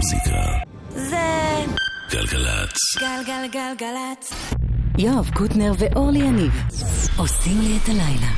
המוזיקה. 0.00 0.40
זה 0.94 1.64
גלגלצ. 2.10 2.76
גלגלגלגלצ. 3.00 4.32
יואב 4.98 5.30
קוטנר 5.34 5.72
ואורלי 5.78 6.18
יניב 6.18 6.52
עושים 7.16 7.60
לי 7.60 7.78
את 7.82 7.88
הלילה. 7.88 8.30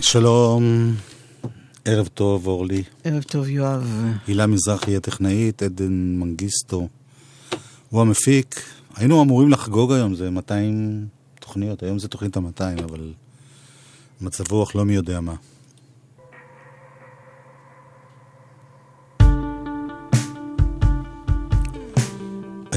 שלום, 0.00 0.94
ערב 1.84 2.06
טוב 2.06 2.46
אורלי. 2.46 2.82
ערב 3.04 3.22
טוב, 3.22 3.48
יואב. 3.48 3.94
הילה 4.26 4.46
מזרחי 4.46 4.96
הטכנאית, 4.96 5.62
עדן 5.62 6.18
מנגיסטו. 6.18 6.88
הוא 7.88 8.00
המפיק. 8.00 8.60
היינו 8.96 9.22
אמורים 9.22 9.50
לחגוג 9.50 9.92
היום, 9.92 10.14
זה 10.14 10.30
200 10.30 11.06
תוכניות, 11.40 11.82
היום 11.82 11.98
זה 11.98 12.08
תוכנית 12.08 12.36
ה-200, 12.36 12.84
אבל 12.84 13.12
מצב 14.20 14.52
רוח 14.52 14.74
לא 14.74 14.84
מי 14.84 14.94
יודע 14.94 15.20
מה. 15.20 15.34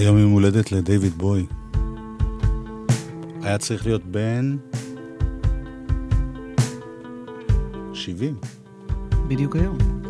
היום 0.01 0.17
יום 0.17 0.31
הולדת 0.31 0.71
לדייוויד 0.71 1.13
בוי. 1.17 1.45
היה 3.41 3.57
צריך 3.57 3.85
להיות 3.85 4.05
בן 4.05 4.57
70. 7.93 8.35
בדיוק 9.27 9.55
היום. 9.55 10.00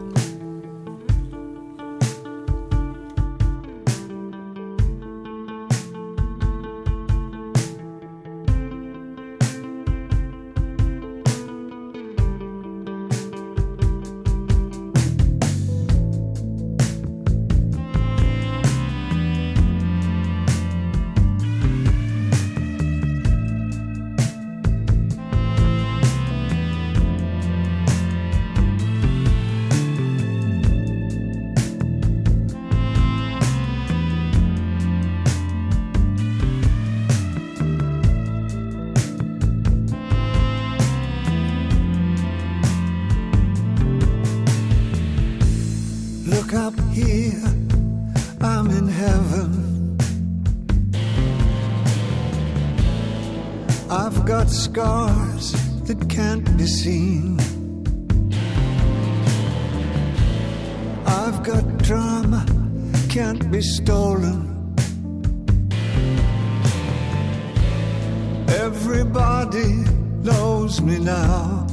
Can't 63.12 63.52
be 63.52 63.62
stolen. 63.62 64.74
Everybody 68.48 69.84
knows 70.24 70.80
me 70.80 70.98
now. 70.98 71.71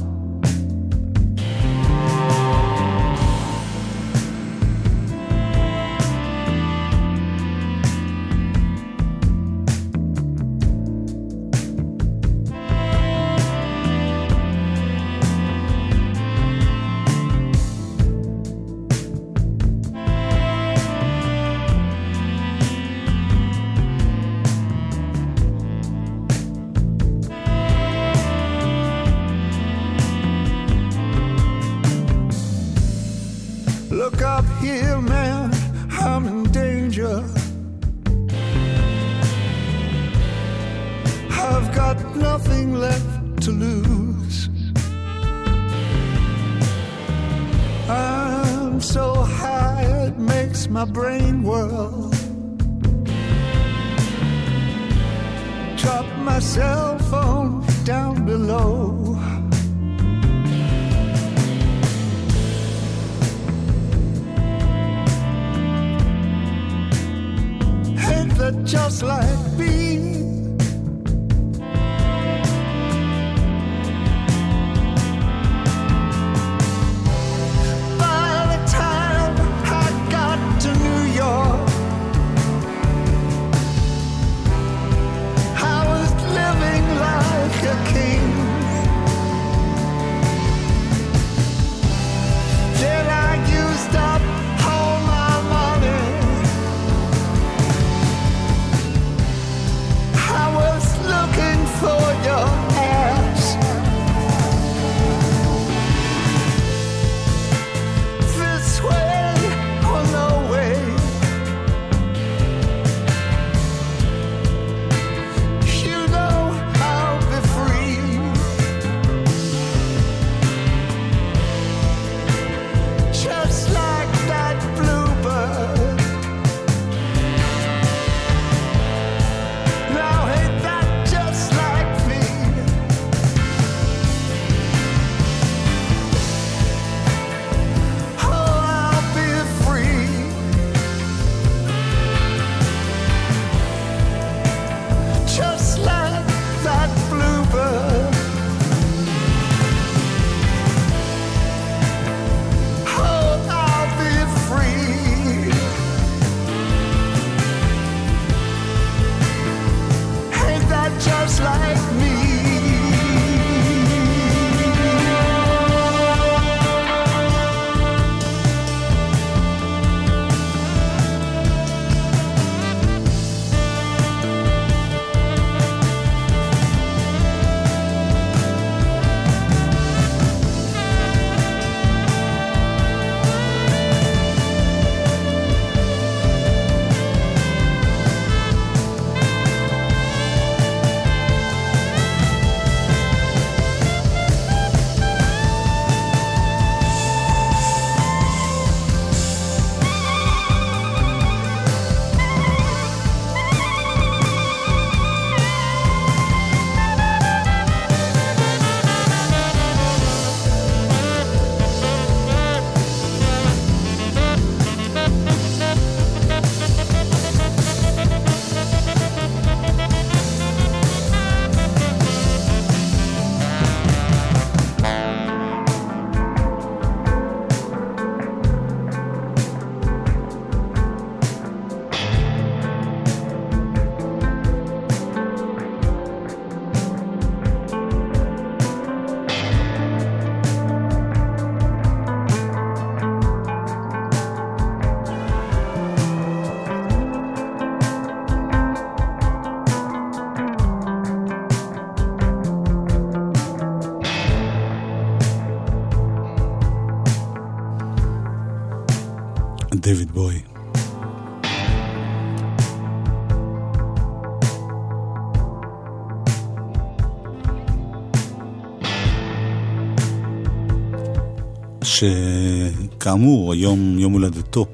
שכאמור, 271.99 273.53
היום 273.53 273.99
יום 273.99 274.13
הולדתו. 274.13 274.65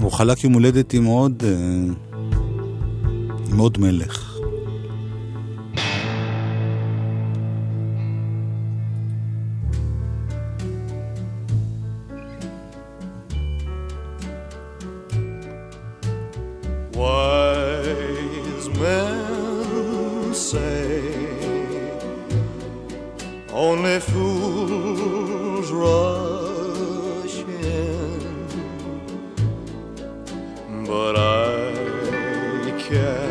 הוא 0.00 0.12
חלק 0.12 0.44
יום 0.44 0.52
הולדת 0.52 0.94
עם 0.94 1.04
עוד, 1.04 1.42
אה, 1.46 1.50
עם 3.52 3.58
עוד 3.58 3.78
מלך. 3.80 4.27
But 30.88 31.16
I 31.18 32.70
can't 32.80 33.27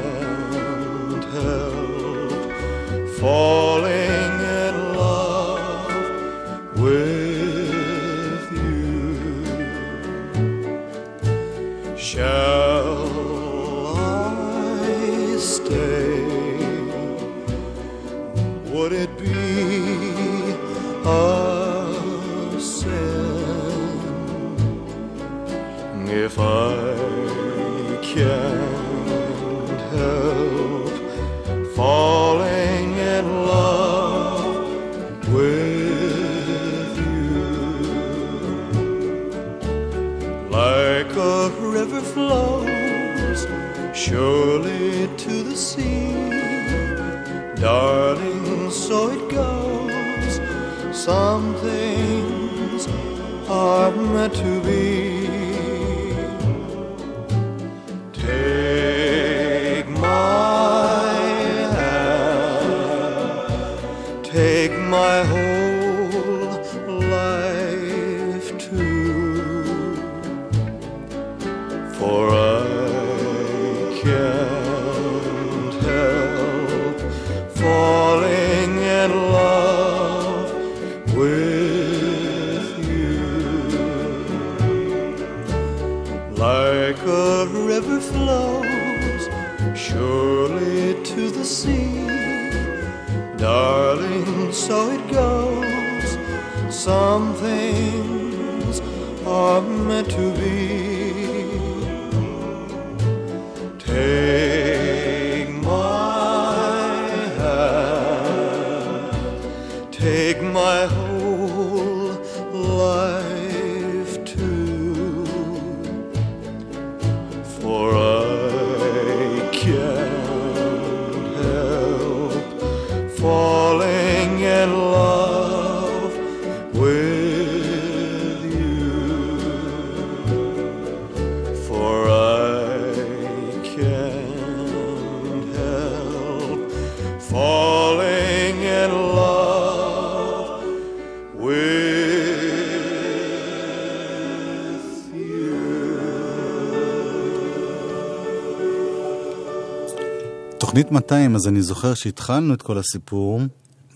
תוכנית 150.77 150.91
200, 150.91 151.35
אז 151.35 151.47
אני 151.47 151.61
זוכר 151.61 151.93
שהתחלנו 151.93 152.53
את 152.53 152.61
כל 152.61 152.77
הסיפור, 152.77 153.41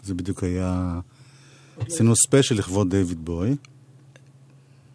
זה 0.03 0.13
בדיוק 0.13 0.43
היה... 0.43 0.99
עשינו 1.87 2.15
ספיישל 2.15 2.55
לכבוד 2.55 2.89
דיוויד 2.89 3.25
בוי, 3.25 3.55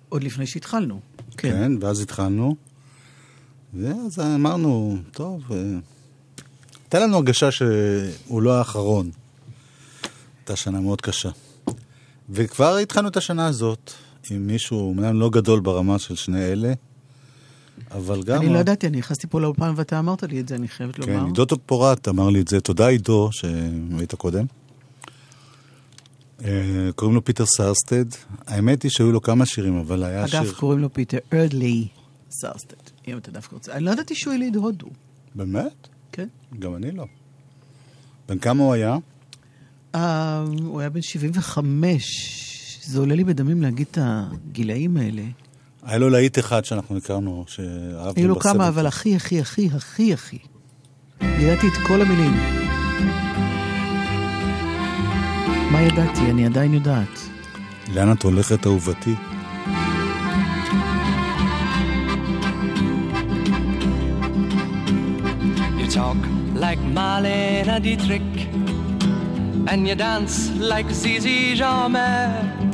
עוד 0.09 0.25
לפני 0.25 0.47
שהתחלנו. 0.47 1.00
כן. 1.37 1.50
כן, 1.50 1.73
ואז 1.81 2.00
התחלנו, 2.00 2.57
ואז 3.75 4.19
אמרנו, 4.19 4.99
טוב, 5.12 5.43
אה, 5.52 5.57
הייתה 6.85 6.99
לנו 6.99 7.16
הרגשה 7.16 7.50
שהוא 7.50 8.43
לא 8.43 8.59
האחרון. 8.59 9.11
הייתה 10.38 10.57
שנה 10.57 10.81
מאוד 10.81 11.00
קשה. 11.00 11.31
וכבר 12.31 12.76
התחלנו 12.76 13.09
את 13.09 13.16
השנה 13.16 13.47
הזאת 13.47 13.93
עם 14.31 14.47
מישהו, 14.47 14.88
אומנם 14.88 15.21
לא 15.21 15.31
גדול 15.31 15.61
ברמה 15.61 15.99
של 15.99 16.14
שני 16.14 16.45
אלה, 16.45 16.73
אבל 17.96 18.22
גם... 18.22 18.42
אני 18.42 18.48
לא 18.48 18.58
ידעתי, 18.58 18.86
אני 18.86 18.98
נכנסתי 18.98 19.26
פה 19.26 19.40
לאולפן 19.40 19.72
ואתה 19.76 19.98
אמרת 19.98 20.22
לי 20.22 20.40
את 20.40 20.48
זה, 20.48 20.54
אני 20.54 20.68
חייבת 20.68 20.94
כן, 20.94 21.12
לומר. 21.12 21.26
עידו 21.26 21.46
פורט 21.66 22.08
אמר 22.08 22.30
לי 22.30 22.40
את 22.40 22.48
זה, 22.48 22.60
תודה 22.60 22.88
עידו, 22.88 23.28
שהיית 23.32 24.14
קודם. 24.14 24.44
אה, 26.44 26.88
קוראים 26.96 27.14
לו 27.14 27.24
פיטר 27.24 27.44
סרסטד. 27.46 28.04
האמת 28.46 28.82
היא 28.82 28.90
שהיו 28.90 29.12
לו 29.12 29.22
כמה 29.22 29.46
שירים, 29.46 29.76
אבל 29.78 30.04
היה 30.04 30.24
אגב, 30.24 30.44
שיר... 30.44 30.52
קוראים 30.52 30.80
לו 30.80 30.92
פיטר 30.92 31.18
ארדלי 31.32 31.86
סרסטד, 32.30 32.90
אם 33.08 33.18
אתה 33.18 33.30
דווקא 33.30 33.54
רוצה. 33.54 33.72
אני 33.72 33.84
לא 33.84 33.90
ידעתי 33.90 34.14
שהוא 34.14 34.34
יליד 34.34 34.56
הודו. 34.56 34.86
באמת? 35.34 35.88
כן. 36.12 36.28
גם 36.58 36.76
אני 36.76 36.90
לא. 36.92 37.06
בן 38.28 38.38
כמה 38.38 38.62
הוא 38.62 38.72
היה? 38.72 38.96
אה, 39.94 40.44
הוא 40.64 40.80
היה 40.80 40.90
בן 40.90 41.02
75. 41.02 42.82
זה 42.84 42.98
עולה 42.98 43.14
לי 43.14 43.24
בדמים 43.24 43.62
להגיד 43.62 43.86
את 43.90 43.98
הגילאים 44.00 44.96
האלה. 44.96 45.22
היה 45.87 45.99
לו 45.99 46.11
להיט 46.11 46.38
אחד 46.38 46.64
שאנחנו 46.64 46.97
הכרנו, 46.97 47.45
שאהבנו 47.47 48.12
היו 48.16 48.28
לו 48.28 48.35
בסרט. 48.35 48.52
כמה, 48.52 48.69
אבל 48.69 48.87
הכי, 48.87 49.16
הכי, 49.16 49.40
הכי, 49.40 49.69
הכי, 49.76 50.12
הכי. 50.12 50.38
ידעתי 51.21 51.69
את 51.69 51.73
כל 51.87 52.02
המילים. 52.02 52.33
מה 55.71 55.83
ידעתי? 55.83 56.31
אני 56.31 56.47
עדיין 56.47 56.75
יודעת. 56.75 57.19
לאן 57.95 58.12
את 58.12 58.23
הולכת, 58.23 58.66
אהובתי? 58.66 59.14
You 65.78 65.88
talk 65.93 66.21
like 66.64 66.81
Marlene 66.97 67.81
Dietrich, 67.85 68.37
and 69.71 69.88
you 69.88 69.95
dance 69.95 70.50
like 70.73 70.88
Zizi 70.90 71.55
Jeanmaire. 71.57 72.65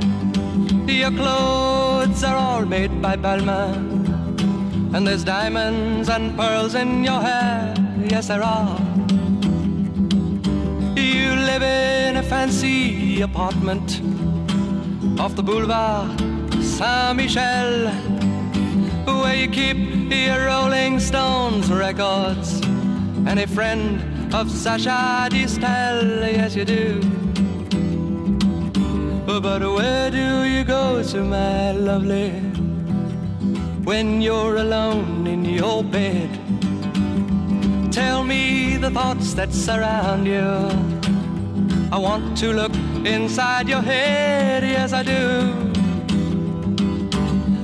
Your 0.87 1.11
clothes 1.11 2.23
are 2.25 2.37
all 2.37 2.65
made 2.65 3.01
by 3.01 3.17
Balmain, 3.17 4.95
and 4.95 5.07
there's 5.07 5.25
diamonds 5.25 6.09
and 6.09 6.37
pearls 6.37 6.75
in 6.75 7.05
your 7.05 7.21
hair. 7.21 7.75
Yes, 8.09 8.29
there 8.29 8.43
are. 8.43 8.79
You 10.97 11.35
live 11.37 11.63
in 11.63 12.17
a 12.17 12.23
fancy 12.23 13.21
apartment 13.23 14.01
off 15.19 15.35
the 15.35 15.43
boulevard 15.43 16.11
Saint 16.63 17.17
Michel, 17.17 17.89
where 19.07 19.35
you 19.35 19.49
keep 19.49 19.77
your 20.11 20.47
Rolling 20.47 21.01
Stones 21.01 21.71
records. 21.71 22.61
And 23.27 23.39
a 23.39 23.47
friend 23.47 24.35
of 24.35 24.51
Sasha 24.51 25.29
Distel, 25.31 26.33
yes 26.33 26.57
you 26.57 26.65
do. 26.65 27.22
But 29.41 29.63
where 29.63 30.11
do 30.11 30.45
you 30.45 30.63
go 30.63 31.03
to, 31.03 31.25
my 31.25 31.73
lovely, 31.73 32.33
when 33.83 34.21
you're 34.21 34.57
alone 34.57 35.27
in 35.27 35.43
your 35.45 35.83
bed? 35.83 36.29
Tell 37.91 38.25
me 38.25 38.77
the 38.77 38.91
thoughts 38.91 39.33
that 39.35 39.53
surround 39.53 40.27
you. 40.27 40.69
I 41.91 41.99
want 41.99 42.37
to 42.39 42.53
look 42.53 42.75
inside 43.07 43.69
your 43.69 43.81
head, 43.81 44.63
yes 44.63 44.93
I 44.93 45.03
do. 45.03 45.73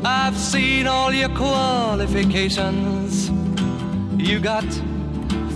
I've 0.05 0.39
seen 0.39 0.87
all 0.87 1.13
your 1.13 1.31
qualifications 1.31 3.31
you 4.17 4.41
got 4.41 4.65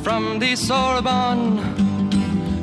from 0.02 0.38
the 0.38 0.56
Sorbonne 0.56 1.58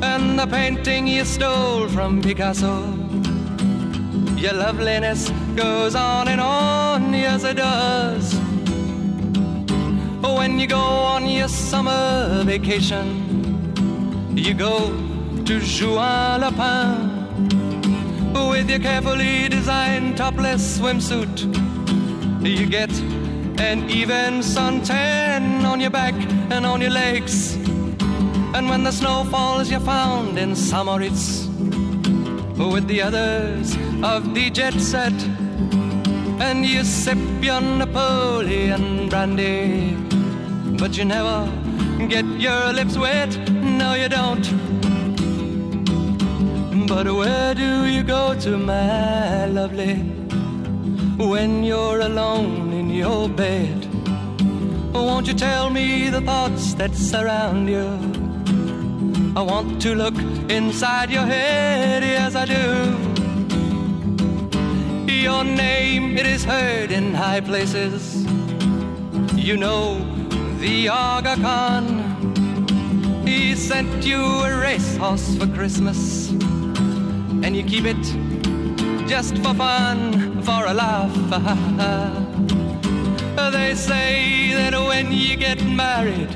and 0.02 0.38
the 0.38 0.46
painting 0.46 1.08
you 1.08 1.24
stole 1.24 1.88
from 1.88 2.22
Picasso. 2.22 2.99
Your 4.40 4.54
loveliness 4.54 5.28
goes 5.54 5.94
on 5.94 6.26
and 6.26 6.40
on, 6.40 7.12
yes 7.12 7.44
it 7.44 7.58
does. 7.58 8.34
When 10.22 10.58
you 10.58 10.66
go 10.66 10.78
on 10.78 11.26
your 11.26 11.48
summer 11.48 12.42
vacation, 12.44 13.06
you 14.34 14.54
go 14.54 14.88
to 15.44 15.60
Juan 15.60 16.40
Lapin 16.40 17.10
with 18.32 18.70
your 18.70 18.78
carefully 18.78 19.50
designed 19.50 20.16
topless 20.16 20.78
swimsuit. 20.78 21.36
You 22.42 22.64
get 22.64 22.90
an 23.60 23.90
even 23.90 24.40
suntan 24.40 25.64
on 25.64 25.80
your 25.82 25.90
back 25.90 26.14
and 26.50 26.64
on 26.64 26.80
your 26.80 26.92
legs. 26.92 27.56
And 28.54 28.70
when 28.70 28.84
the 28.84 28.92
snow 28.92 29.24
falls, 29.24 29.70
you're 29.70 29.80
found 29.80 30.38
in 30.38 30.56
Samoritz 30.56 31.46
with 32.56 32.86
the 32.86 33.02
others 33.02 33.76
of 34.02 34.34
the 34.34 34.50
jet 34.50 34.74
set. 34.74 35.12
And 36.40 36.64
you 36.64 36.84
sip 36.84 37.18
your 37.42 37.60
Napoleon 37.60 39.08
brandy, 39.08 39.94
but 40.78 40.96
you 40.96 41.04
never 41.04 41.48
get 42.08 42.24
your 42.40 42.72
lips 42.72 42.96
wet. 42.96 43.36
No, 43.50 43.94
you 43.94 44.08
don't. 44.08 44.46
But 46.86 47.06
where 47.12 47.54
do 47.54 47.84
you 47.86 48.02
go 48.02 48.34
to, 48.40 48.56
my 48.56 49.46
lovely, 49.46 49.96
when 51.16 51.62
you're 51.62 52.00
alone 52.00 52.72
in 52.72 52.90
your 52.90 53.28
bed? 53.28 53.86
Won't 54.92 55.26
you 55.26 55.34
tell 55.34 55.70
me 55.70 56.08
the 56.08 56.20
thoughts 56.20 56.74
that 56.74 56.94
surround 56.94 57.68
you? 57.68 57.86
I 59.36 59.42
want 59.42 59.80
to 59.82 59.94
look 59.94 60.14
inside 60.50 61.10
your 61.10 61.26
head, 61.26 62.02
yes 62.02 62.34
I 62.34 62.46
do. 62.46 63.09
Your 65.20 65.44
name, 65.44 66.16
it 66.16 66.24
is 66.24 66.44
heard 66.44 66.90
in 66.90 67.12
high 67.12 67.42
places. 67.42 68.24
You 69.36 69.58
know 69.58 69.98
the 70.60 70.88
Aga 70.88 71.36
Khan. 71.42 71.84
He 73.26 73.54
sent 73.54 74.02
you 74.06 74.16
a 74.16 74.58
racehorse 74.58 75.36
for 75.36 75.46
Christmas, 75.48 76.30
and 76.30 77.54
you 77.54 77.62
keep 77.62 77.84
it 77.84 78.02
just 79.06 79.36
for 79.44 79.52
fun, 79.52 80.40
for 80.42 80.64
a 80.64 80.72
laugh. 80.72 81.14
they 83.52 83.74
say 83.74 84.54
that 84.54 84.72
when 84.72 85.12
you 85.12 85.36
get 85.36 85.62
married, 85.66 86.34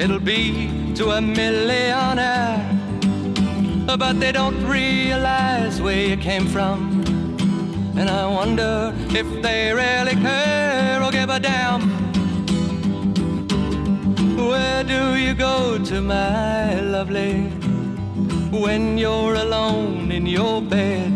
it'll 0.00 0.18
be 0.18 0.94
to 0.94 1.10
a 1.10 1.20
millionaire. 1.20 2.64
But 3.84 4.18
they 4.18 4.32
don't 4.32 4.64
realize 4.66 5.82
where 5.82 6.08
you 6.08 6.16
came 6.16 6.46
from. 6.46 6.99
And 8.00 8.08
I 8.08 8.26
wonder 8.26 8.94
if 9.10 9.26
they 9.42 9.74
really 9.74 10.16
care 10.22 11.02
or 11.02 11.10
give 11.10 11.28
a 11.28 11.38
damn. 11.38 11.82
Where 14.38 14.82
do 14.84 15.16
you 15.16 15.34
go 15.34 15.76
to, 15.76 16.00
my 16.00 16.80
lovely, 16.80 17.50
when 18.58 18.96
you're 18.96 19.34
alone 19.34 20.10
in 20.12 20.24
your 20.24 20.62
bed? 20.62 21.12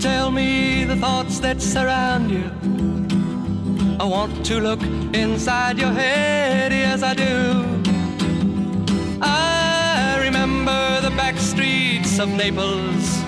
Tell 0.00 0.30
me 0.30 0.84
the 0.84 0.94
thoughts 0.94 1.40
that 1.40 1.60
surround 1.60 2.30
you. 2.30 2.48
I 3.98 4.04
want 4.04 4.46
to 4.46 4.60
look 4.60 4.82
inside 5.12 5.76
your 5.76 5.90
head, 5.90 6.70
yes, 6.70 7.02
I 7.02 7.14
do. 7.14 7.64
I 9.20 10.20
remember 10.22 11.00
the 11.00 11.10
back 11.16 11.36
streets 11.36 12.20
of 12.20 12.28
Naples, 12.28 13.24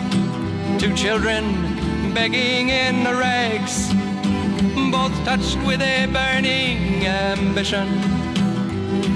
two 0.78 0.94
children 0.94 1.67
begging 2.14 2.70
in 2.70 3.04
the 3.04 3.14
rags, 3.14 3.92
both 4.90 5.12
touched 5.24 5.58
with 5.66 5.80
a 5.80 6.06
burning 6.06 7.06
ambition 7.06 7.86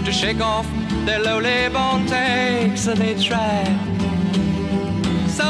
to 0.05 0.13
shake 0.13 0.41
off 0.41 0.67
their 1.07 1.21
lowly 1.21 1.69
born 1.69 2.07
takes, 2.07 2.87
and 2.87 3.01
they 3.01 3.15
try. 3.15 3.65
So 5.29 5.49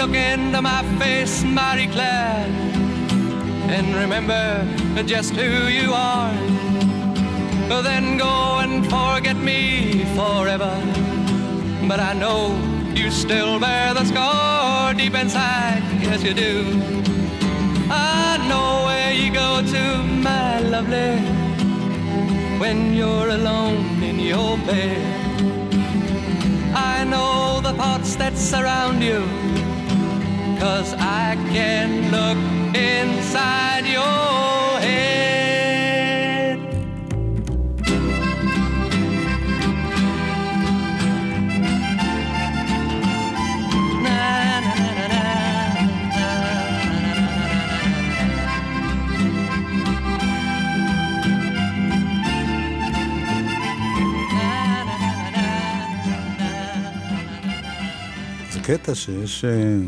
look 0.00 0.14
into 0.14 0.60
my 0.60 0.82
face, 0.98 1.42
Marie 1.44 1.88
Claire, 1.88 2.46
and 3.74 3.94
remember 3.94 4.66
just 5.04 5.34
who 5.34 5.68
you 5.68 5.92
are. 5.92 6.32
Then 7.82 8.16
go 8.18 8.60
and 8.60 8.84
forget 8.84 9.36
me 9.36 10.04
forever. 10.14 10.74
But 11.86 12.00
I 12.00 12.14
know 12.14 12.56
you 12.96 13.10
still 13.10 13.58
bear 13.58 13.94
the 13.94 14.04
scar 14.04 14.94
deep 14.94 15.14
inside, 15.14 15.82
yes 16.00 16.22
you 16.22 16.34
do. 16.34 16.64
I 17.90 18.38
know 18.48 18.86
where 18.86 19.12
you 19.12 19.32
go 19.32 19.62
to, 19.62 20.02
my 20.02 20.60
lovely, 20.60 21.18
when 22.58 22.94
you're 22.94 23.30
alone 23.30 24.02
in 24.02 24.18
your 24.18 24.56
bed. 24.58 25.24
I 26.74 27.04
know 27.04 27.60
the 27.60 27.72
thoughts 27.74 28.16
that 28.16 28.36
surround 28.36 29.02
you, 29.02 29.20
cause 30.58 30.94
I 30.94 31.36
can 31.52 32.10
look 32.10 32.38
inside 32.74 33.86
your 33.86 34.80
head. 34.80 35.33
קטע 58.66 58.94
שיש 58.94 59.44
אה, 59.44 59.78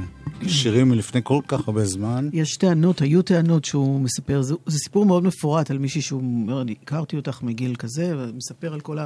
שירים 0.48 0.88
מלפני 0.88 1.20
כל 1.24 1.40
כך 1.48 1.68
הרבה 1.68 1.84
זמן. 1.84 2.28
יש 2.32 2.56
טענות, 2.56 3.00
היו 3.00 3.22
טענות 3.22 3.64
שהוא 3.64 4.00
מספר, 4.00 4.42
זה, 4.42 4.54
זה 4.66 4.78
סיפור 4.78 5.06
מאוד 5.06 5.24
מפורט 5.24 5.70
על 5.70 5.78
מישהי 5.78 6.00
שהוא 6.00 6.20
אומר, 6.20 6.62
אני 6.62 6.74
הכרתי 6.82 7.16
אותך 7.16 7.42
מגיל 7.42 7.76
כזה, 7.76 8.14
ומספר 8.18 8.72
על 8.74 8.80
כל 8.80 8.98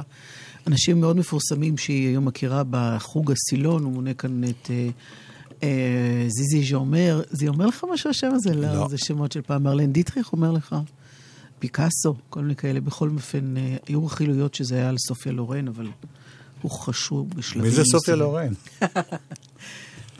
האנשים 0.65 1.01
מאוד 1.01 1.17
מפורסמים 1.17 1.77
שהיא 1.77 2.07
היום 2.07 2.25
מכירה 2.25 2.63
בחוג 2.69 3.31
הסילון, 3.31 3.83
הוא 3.83 3.91
מונה 3.93 4.13
כאן 4.13 4.43
את 4.43 4.69
אה, 4.69 4.89
אה, 5.63 6.25
זיזי 6.27 6.63
ז'אומר. 6.69 7.21
זה 7.29 7.47
אומר 7.47 7.65
לך 7.65 7.85
משהו 7.93 8.09
השם 8.09 8.31
הזה? 8.33 8.53
לא. 8.53 8.73
לא. 8.73 8.87
זה 8.89 8.97
שמות 8.97 9.31
של 9.31 9.41
פעם. 9.41 9.63
מרלן 9.63 9.91
דיטריך 9.91 10.33
אומר 10.33 10.51
לך. 10.51 10.75
פיקאסו, 11.59 12.15
כל 12.29 12.41
מיני 12.41 12.55
כאלה. 12.55 12.79
בכל 12.79 13.09
אופן, 13.15 13.57
אה, 13.57 13.75
היו 13.87 14.05
רכילויות 14.05 14.55
שזה 14.55 14.75
היה 14.75 14.89
על 14.89 14.97
סופיה 14.97 15.31
לורן, 15.31 15.67
אבל 15.67 15.87
הוא 16.61 16.71
חשוב 16.71 17.29
בשלבים 17.35 17.69
מי 17.69 17.75
זה 17.75 17.83
סופיה. 17.83 18.15
לורן? 18.15 18.53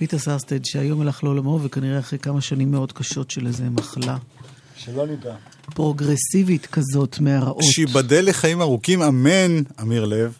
פיטר 0.01 0.17
סרסטד, 0.17 0.65
שהיום 0.65 1.01
הלך 1.01 1.23
לעולמו, 1.23 1.59
וכנראה 1.63 1.99
אחרי 1.99 2.19
כמה 2.19 2.41
שנים 2.41 2.71
מאוד 2.71 2.91
קשות 2.91 3.31
של 3.31 3.47
איזה 3.47 3.69
מחלה 3.69 4.17
שלא 4.75 5.07
נדע. 5.07 5.35
פרוגרסיבית 5.75 6.65
כזאת 6.65 7.19
מהרעות. 7.19 7.63
שיבדל 7.63 8.29
לחיים 8.29 8.61
ארוכים, 8.61 9.01
אמן, 9.01 9.61
אמיר 9.81 10.05
לב. 10.05 10.37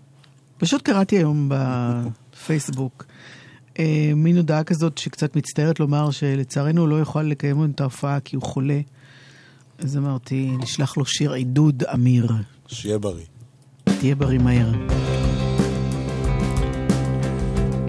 פשוט 0.57 0.81
קראתי 0.81 1.17
היום 1.17 1.49
בפייסבוק 1.51 3.05
אה, 3.79 4.11
מין 4.15 4.37
הודעה 4.37 4.63
כזאת 4.63 4.97
שקצת 4.97 5.35
מצטערת 5.35 5.79
לומר 5.79 6.11
שלצערנו 6.11 6.81
הוא 6.81 6.89
לא 6.89 6.95
יוכל 6.95 7.23
לקיים 7.23 7.71
את 7.75 7.81
ההופעה 7.81 8.19
כי 8.19 8.35
הוא 8.35 8.43
חולה. 8.43 8.79
אז 9.77 9.97
אמרתי, 9.97 10.51
נשלח 10.59 10.97
לו 10.97 11.05
שיר 11.05 11.33
עידוד, 11.33 11.83
אמיר. 11.93 12.31
שיהיה 12.67 12.97
בריא. 12.97 13.25
תהיה 13.83 14.15
בריא 14.15 14.39
מהר. 14.39 14.71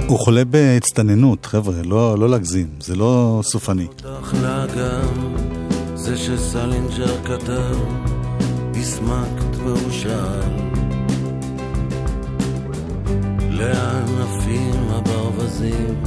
הוא 0.07 0.19
חולה 0.19 0.45
בהצטננות, 0.45 1.47
חבר'ה, 1.47 1.75
לא, 1.85 2.19
לא 2.19 2.29
להגזים, 2.29 2.67
זה 2.81 2.97
לא 2.97 3.41
סופני. 3.45 3.87
זה 5.95 6.17
שסלינג'ר 6.17 7.25
כתב, 7.25 7.77
הסמקת 8.77 9.57
והוא 9.57 9.91
שאל. 9.91 10.41
לאן 13.51 14.05
עפים 14.23 14.89
הברווזים? 14.91 16.03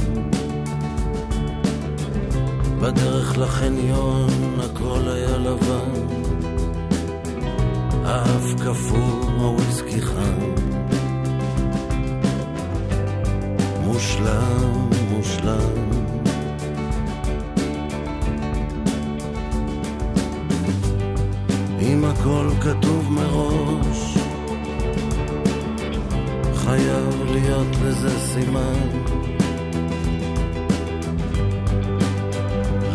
בדרך 2.80 3.38
לחניון 3.38 4.28
הכל 4.60 5.00
היה 5.06 5.36
לבן, 5.38 6.16
האף 8.04 8.54
קפוא, 8.60 9.30
הוויסקי 9.38 10.02
חם. 10.02 10.65
מושלם, 13.86 14.90
מושלם. 15.10 15.86
אם 21.80 22.04
הכל 22.04 22.48
כתוב 22.60 23.12
מראש, 23.12 24.18
חייב 26.54 27.22
להיות 27.30 27.76
לזה 27.84 28.18
סימן. 28.18 28.88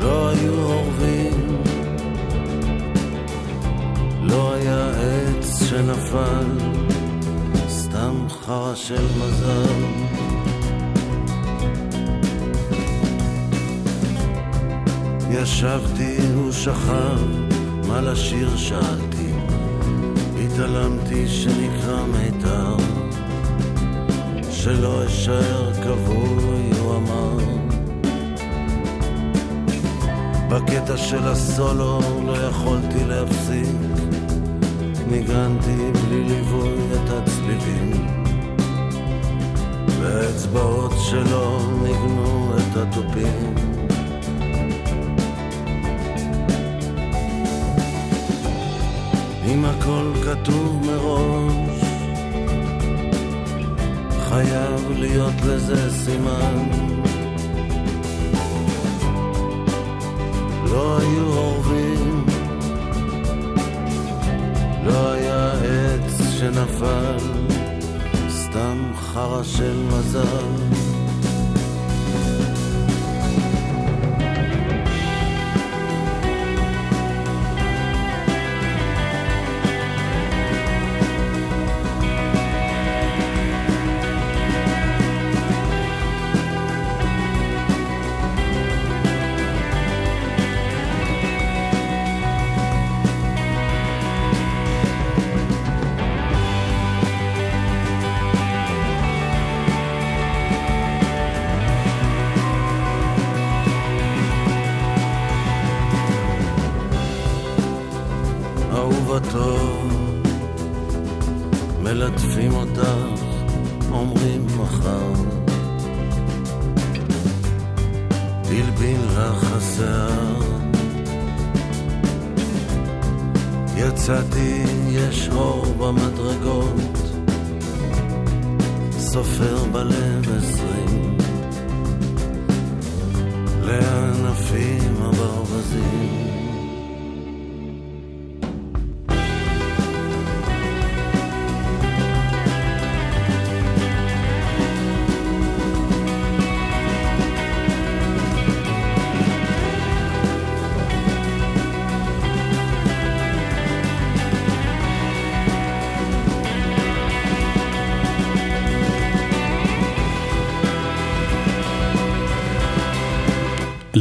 לא 0.01 0.29
היו 0.29 0.63
אורבים, 0.63 1.61
לא 4.21 4.53
היה 4.53 4.89
עץ 4.89 5.63
שנפל, 5.63 6.45
סתם 7.69 8.25
חרא 8.29 8.75
של 8.75 9.05
מזל. 9.17 10.11
ישבתי, 15.33 16.17
הוא 16.35 16.51
שכב, 16.51 17.19
מה 17.87 18.01
לשיר 18.01 18.57
שאלתי, 18.57 19.31
התעלמתי 20.45 21.27
שנקרא 21.27 22.05
מיתר, 22.05 22.75
שלא 24.51 25.05
אשאר 25.07 25.73
כבוי, 25.73 26.79
הוא 26.79 26.95
אמר. 26.95 27.37
בקטע 30.49 30.97
של 30.97 31.23
הסולו 31.23 31.99
לא 32.25 32.37
יכולתי 32.37 33.05
להפסיק, 33.05 33.75
ניגנתי 35.07 35.91
בלי 35.91 36.23
ליווי 36.23 36.75
את 36.93 37.09
הצלילים, 37.09 38.07
והאצבעות 39.99 40.93
שלו 41.09 41.59
ניגנו 41.83 42.53
את 42.57 42.77
התופים. 42.77 43.70
אם 49.53 49.65
הכל 49.65 50.11
כתוב 50.25 50.85
מראש, 50.85 51.81
חייב 54.19 54.91
להיות 54.99 55.33
לזה 55.47 55.91
סימן. 55.91 56.69
לא 60.69 60.97
היו 60.99 61.33
אורבים, 61.33 62.25
לא 64.83 65.11
היה 65.11 65.51
עץ 65.51 66.21
שנפל, 66.39 67.17
סתם 68.29 68.91
חרא 68.95 69.43
של 69.43 69.83
מזל. 69.87 70.80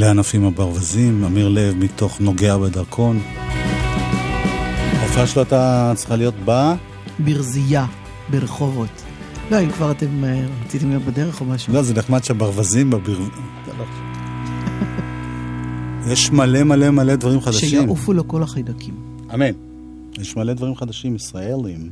לענפים 0.01 0.45
הברווזים, 0.45 1.25
אמיר 1.25 1.49
לב 1.49 1.77
מתוך 1.77 2.21
נוגע 2.21 2.57
בדרכון. 2.57 3.21
ההופעה 4.99 5.27
שלו 5.27 5.43
הייתה 5.43 5.93
צריכה 5.97 6.17
להיות 6.17 6.35
ב... 6.45 6.73
ברזייה, 7.19 7.87
ברחובות. 8.31 9.03
לא, 9.51 9.61
אם 9.61 9.71
כבר 9.71 9.91
אתם 9.91 10.25
אה, 10.25 10.47
רציתם 10.65 10.89
להיות 10.89 11.03
בדרך 11.03 11.41
או 11.41 11.47
משהו. 11.47 11.75
לא, 11.75 11.83
זה 11.83 11.95
נחמד 11.95 12.25
שהברווזים 12.25 12.91
בבר... 12.91 13.19
יש 16.07 16.31
מלא 16.31 16.63
מלא 16.63 16.91
מלא 16.91 17.17
דברים 17.17 17.41
חדשים. 17.41 17.69
שיעופו 17.69 18.13
לו 18.13 18.29
כל 18.29 18.43
החיידקים. 18.43 18.95
אמן. 19.35 19.53
יש 20.19 20.37
מלא 20.37 20.53
דברים 20.53 20.77
חדשים 20.77 21.17
ישראלים. 21.17 21.91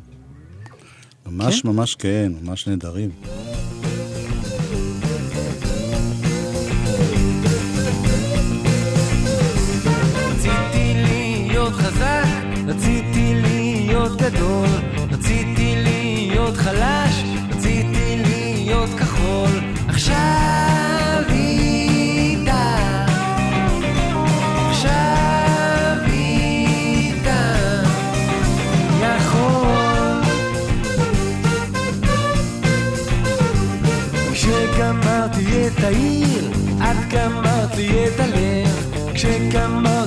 ממש 1.26 1.60
כן? 1.60 1.68
ממש 1.68 1.94
כן, 1.94 2.32
ממש 2.42 2.68
נהדרים. 2.68 3.10
כשגמרתי 35.88 35.90
את 35.90 35.94
העיר, 35.94 36.51
את 36.79 37.14
גמרת 37.14 37.77
לי 37.77 38.07
את 38.07 38.20
הלב. 38.20 39.14
כשגמרת 39.14 39.97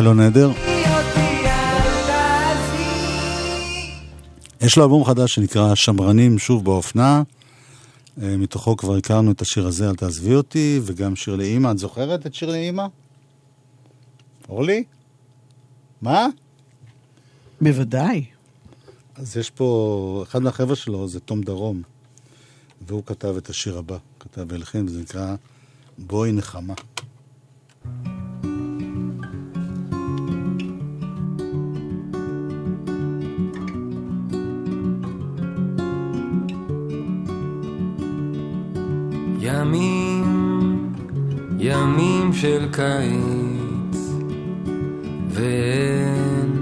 אלון 0.00 0.20
עדר. 0.20 0.50
תעזבי. 2.06 2.82
יש 4.60 4.76
לו 4.76 4.84
אלבום 4.84 5.04
חדש 5.04 5.34
שנקרא 5.34 5.74
שמרנים 5.74 6.38
שוב 6.38 6.64
באופנה. 6.64 7.22
אה, 8.22 8.36
מתוכו 8.36 8.76
כבר 8.76 8.96
הכרנו 8.96 9.32
את 9.32 9.40
השיר 9.40 9.66
הזה, 9.66 9.90
אל 9.90 9.94
תעזבי 9.94 10.34
אותי, 10.34 10.80
וגם 10.82 11.16
שיר 11.16 11.36
לאימא. 11.36 11.70
את 11.70 11.78
זוכרת 11.78 12.26
את 12.26 12.34
שיר 12.34 12.50
לאימא? 12.50 12.86
אורלי? 14.48 14.84
מה? 16.02 16.26
בוודאי. 17.60 18.24
אז 19.14 19.36
יש 19.36 19.50
פה, 19.50 20.24
אחד 20.28 20.42
מהחבר'ה 20.42 20.76
שלו 20.76 21.08
זה 21.08 21.20
תום 21.20 21.40
דרום, 21.42 21.82
והוא 22.86 23.02
כתב 23.06 23.34
את 23.38 23.50
השיר 23.50 23.78
הבא, 23.78 23.96
כתב 24.20 24.44
והלחין, 24.48 24.86
וזה 24.86 25.00
נקרא 25.00 25.34
בואי 25.98 26.32
נחמה. 26.32 26.74
ימים, 39.60 40.92
ימים 41.58 42.32
של 42.32 42.68
קיץ, 42.72 43.98
ואין 45.28 46.52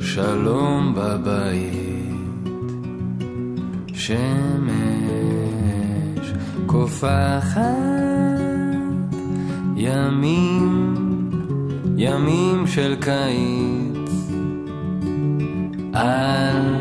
שלום 0.00 0.94
בבית. 0.96 1.86
שמש 3.94 4.72
קופחת, 6.66 7.60
ימים, 9.76 10.94
ימים 11.96 12.66
של 12.66 12.96
קיץ, 13.00 14.30
אל 15.94 16.75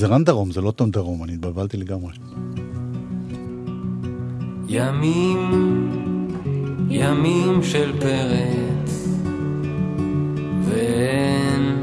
זה 0.00 0.06
רן 0.06 0.24
דרום, 0.24 0.50
זה 0.50 0.60
לא 0.60 0.70
תום 0.70 0.90
דרום, 0.90 1.24
אני 1.24 1.32
התבלבלתי 1.32 1.76
לגמרי. 1.76 2.12
ימים, 4.68 5.38
ימים 6.90 7.62
של 7.62 8.00
פרץ, 8.00 9.08
ואין 10.64 11.76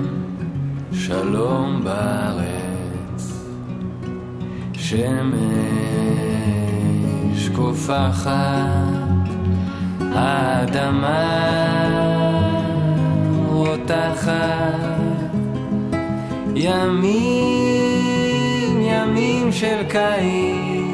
שלום 0.93 1.82
בארץ. 1.84 3.34
שמש 4.73 4.99
קופחת, 7.56 8.32
האדמה 10.01 11.27
רותחת, 13.49 14.34
ימים 16.56 17.66
של 19.60 19.84
קיץ. 19.89 20.87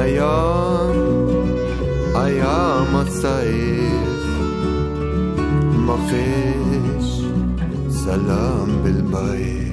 היה, 0.00 0.88
היה 2.14 2.82
מצעף, 2.92 4.24
מפש, 5.72 7.24
סלם 7.90 8.82
בלבית. 8.82 9.69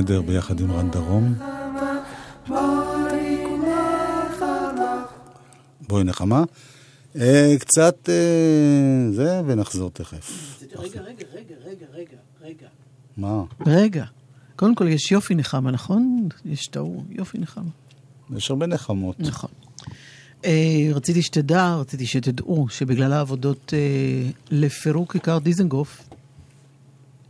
עדר 0.00 0.22
ביחד 0.22 0.60
עם 0.60 0.72
רן 0.72 0.90
דרום. 0.90 1.34
בואי 5.88 6.04
נחמה. 6.04 6.44
אה, 7.16 7.54
קצת 7.60 8.08
אה, 8.08 9.12
זה, 9.12 9.40
ונחזור 9.46 9.90
תכף. 9.90 10.58
רגע, 10.76 11.00
רגע, 11.00 11.24
רגע, 11.34 11.54
רגע, 11.64 11.86
רגע, 11.94 12.16
רגע. 12.42 12.66
מה? 13.16 13.42
רגע. 13.66 14.04
קודם 14.56 14.74
כל, 14.74 14.88
יש 14.88 15.12
יופי 15.12 15.34
נחמה, 15.34 15.70
נכון? 15.70 16.28
יש 16.44 16.66
טעו, 16.66 17.04
יופי 17.10 17.38
נחמה. 17.38 17.70
יש 18.36 18.50
הרבה 18.50 18.66
נחמות. 18.66 19.20
נכון. 19.20 19.50
אה, 20.44 20.90
רציתי 20.94 21.22
שתדע, 21.22 21.74
רציתי 21.74 22.06
שתדעו, 22.06 22.68
שבגלל 22.68 23.12
העבודות 23.12 23.72
לפירוק 24.50 25.12
כיכר 25.12 25.38
דיזנגוף, 25.38 26.08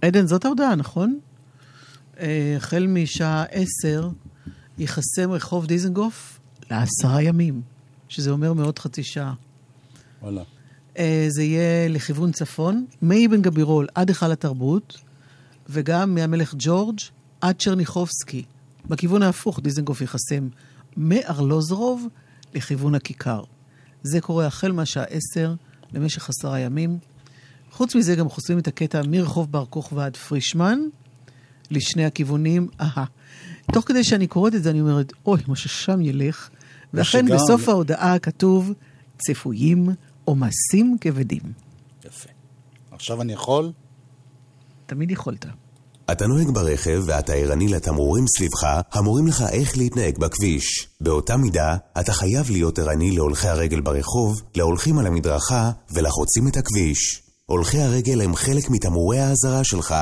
עדן, 0.02 0.26
זאת 0.26 0.44
ההודעה, 0.44 0.74
נכון? 0.74 1.18
החל 2.56 2.86
משעה 2.86 3.44
עשר 3.50 4.08
ייחסם 4.78 5.30
רחוב 5.30 5.66
דיזנגוף 5.66 6.40
לעשרה 6.70 7.22
ימים, 7.22 7.62
שזה 8.08 8.30
אומר 8.30 8.52
מאוד 8.52 8.78
חצי 8.78 9.02
שעה. 9.02 9.34
וואלה. 10.22 10.42
אה, 10.98 11.26
זה 11.28 11.42
יהיה 11.42 11.88
לכיוון 11.88 12.32
צפון, 12.32 12.86
מאבן 13.02 13.42
גבירול 13.42 13.86
עד 13.94 14.08
היכל 14.08 14.32
התרבות, 14.32 14.96
וגם 15.68 16.14
מהמלך 16.14 16.54
ג'ורג' 16.58 16.98
עד 17.40 17.56
צ'רניחובסקי. 17.58 18.44
בכיוון 18.86 19.22
ההפוך, 19.22 19.60
דיזנגוף 19.60 20.00
ייחסם 20.00 20.48
מארלוזרוב 20.96 22.06
לכיוון 22.54 22.94
הכיכר. 22.94 23.42
זה 24.02 24.20
קורה 24.20 24.46
החל 24.46 24.72
מהשעה 24.72 25.04
עשר 25.04 25.54
למשך 25.92 26.28
עשרה 26.28 26.58
ימים. 26.58 26.98
חוץ 27.72 27.94
מזה 27.94 28.14
גם 28.14 28.28
חוסמים 28.28 28.58
את 28.58 28.68
הקטע 28.68 29.02
מרחוב 29.08 29.52
בר 29.52 29.64
כוכבא 29.66 30.04
עד 30.04 30.16
פרישמן, 30.16 30.78
לשני 31.70 32.04
הכיוונים. 32.04 32.68
אהה. 32.80 33.04
תוך 33.72 33.84
כדי 33.88 34.04
שאני 34.04 34.26
קוראת 34.26 34.54
את 34.54 34.62
זה, 34.62 34.70
אני 34.70 34.80
אומרת, 34.80 35.12
אוי, 35.26 35.40
מה 35.48 35.56
ששם 35.56 36.00
ילך. 36.00 36.48
ואכן, 36.94 37.24
ושגם- 37.26 37.36
בסוף 37.36 37.68
ההודעה 37.68 38.18
כתוב, 38.18 38.72
צפויים 39.18 39.88
עומסים 40.24 40.96
כבדים. 41.00 41.40
יפה. 42.06 42.28
עכשיו 42.90 43.22
אני 43.22 43.32
יכול? 43.32 43.72
תמיד 44.86 45.10
יכולת. 45.10 45.46
אתה 46.12 46.26
נוהג 46.26 46.50
ברכב 46.54 47.02
ואתה 47.06 47.32
ערני 47.32 47.68
לתמרורים 47.68 48.24
סביבך 48.36 48.64
המורים 48.92 49.26
לך 49.26 49.44
איך 49.52 49.78
להתנהג 49.78 50.18
בכביש. 50.18 50.88
באותה 51.00 51.36
מידה, 51.36 51.76
אתה 52.00 52.12
חייב 52.12 52.50
להיות 52.50 52.78
ערני 52.78 53.10
להולכי 53.10 53.48
הרגל 53.48 53.80
ברחוב, 53.80 54.42
להולכים 54.54 54.98
על 54.98 55.06
המדרכה 55.06 55.70
ולחוצים 55.94 56.48
את 56.48 56.56
הכביש. 56.56 57.22
הולכי 57.50 57.78
הרגל 57.78 58.20
הם 58.20 58.36
חלק 58.36 58.70
מתמרורי 58.70 59.18
האזהרה 59.18 59.64
שלך. 59.64 59.94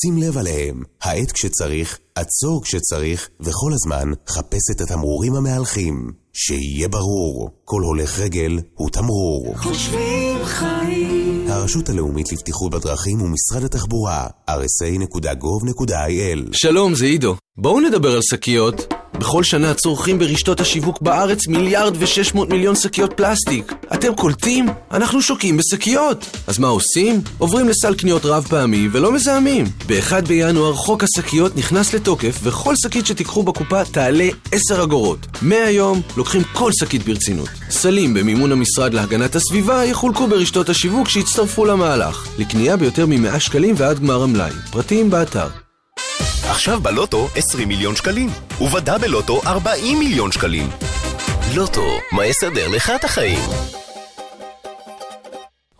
שים 0.00 0.18
לב 0.18 0.38
עליהם. 0.38 0.82
האט 1.02 1.32
כשצריך, 1.32 1.98
עצור 2.14 2.62
כשצריך, 2.62 3.28
וכל 3.40 3.72
הזמן 3.72 4.12
חפש 4.28 4.70
את 4.70 4.80
התמרורים 4.80 5.34
המהלכים. 5.34 6.12
שיהיה 6.32 6.88
ברור, 6.88 7.50
כל 7.64 7.82
הולך 7.82 8.18
רגל 8.18 8.60
הוא 8.74 8.90
תמרור. 8.90 9.54
חושבים 9.56 10.44
חיים. 10.44 11.43
הרשות 11.54 11.88
הלאומית 11.88 12.32
לבטיחות 12.32 12.72
בדרכים 12.72 13.22
ומשרד 13.22 13.64
התחבורה, 13.64 14.26
rsa.gov.il 14.50 15.88
שלום, 16.52 16.94
זה 16.94 17.04
עידו. 17.04 17.36
בואו 17.56 17.80
נדבר 17.80 18.14
על 18.14 18.22
שקיות. 18.22 18.94
בכל 19.18 19.42
שנה 19.42 19.74
צורכים 19.74 20.18
ברשתות 20.18 20.60
השיווק 20.60 21.02
בארץ 21.02 21.46
מיליארד 21.46 21.96
ושש 21.98 22.34
מאות 22.34 22.48
מיליון 22.48 22.76
שקיות 22.76 23.12
פלסטיק. 23.16 23.72
אתם 23.94 24.14
קולטים? 24.14 24.66
אנחנו 24.90 25.22
שוקעים 25.22 25.56
בשקיות. 25.56 26.36
אז 26.46 26.58
מה 26.58 26.68
עושים? 26.68 27.20
עוברים 27.38 27.68
לסל 27.68 27.94
קניות 27.94 28.24
רב 28.24 28.46
פעמי 28.50 28.88
ולא 28.92 29.12
מזהמים. 29.12 29.64
ב-1 29.86 30.26
בינואר 30.28 30.74
חוק 30.74 31.02
השקיות 31.04 31.56
נכנס 31.56 31.94
לתוקף 31.94 32.38
וכל 32.42 32.74
שקית 32.76 33.06
שתיקחו 33.06 33.42
בקופה 33.42 33.84
תעלה 33.84 34.28
10 34.52 34.82
אגורות. 34.82 35.26
מהיום 35.42 36.00
לוקחים 36.16 36.42
כל 36.52 36.70
שקית 36.72 37.04
ברצינות. 37.04 37.48
סלים 37.70 38.14
במימון 38.14 38.52
המשרד 38.52 38.94
להגנת 38.94 39.36
הסביבה 39.36 39.84
יחולקו 39.84 40.26
ברשתות 40.26 40.68
השיווק 40.68 41.08
שהצטרפו 41.44 41.64
למהלך. 41.64 42.28
לקנייה 42.38 42.76
ביותר 42.76 43.06
מ-100 43.06 43.40
שקלים 43.40 43.74
ועד 43.78 43.98
גמר 43.98 44.22
המלאי. 44.22 44.50
פרטים 44.72 45.10
באתר. 45.10 45.48
עכשיו 46.50 46.80
בלוטו 46.80 47.28
20 47.36 47.68
מיליון 47.68 47.96
שקלים, 47.96 48.28
ובדה 48.60 48.98
בלוטו 48.98 49.40
40 49.46 49.98
מיליון 49.98 50.32
שקלים. 50.32 50.70
לוטו, 51.54 51.98
מה 52.12 52.26
יסדר 52.26 52.68
לך 52.68 52.92
את 52.96 53.04
החיים? 53.04 53.38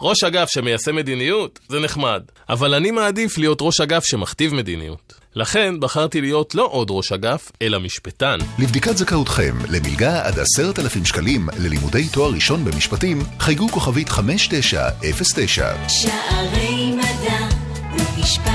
ראש 0.01 0.25
אגף 0.25 0.49
שמיישם 0.49 0.97
מדיניות 0.97 1.59
זה 1.69 1.81
נחמד, 1.81 2.23
אבל 2.49 2.75
אני 2.75 2.91
מעדיף 2.91 3.39
להיות 3.39 3.59
ראש 3.61 3.81
אגף 3.81 4.03
שמכתיב 4.05 4.55
מדיניות. 4.55 5.24
לכן 5.37 5.81
בחרתי 5.81 6.21
להיות 6.21 6.55
לא 6.55 6.69
עוד 6.71 6.89
ראש 6.91 7.13
אגף, 7.13 7.53
אלא 7.63 7.81
משפטן. 7.81 8.39
לבדיקת 8.59 8.97
זכאותכם 8.97 9.55
למלגה 9.69 10.27
עד 10.27 10.39
עשרת 10.39 10.79
אלפים 10.79 11.05
שקלים 11.05 11.49
ללימודי 11.59 12.09
תואר 12.09 12.31
ראשון 12.31 12.65
במשפטים, 12.65 13.19
חייגו 13.39 13.69
כוכבית 13.69 14.09
5909. 14.09 15.89
שערי 15.89 16.93
מדע 16.93 17.49
ומשפט. 17.93 18.51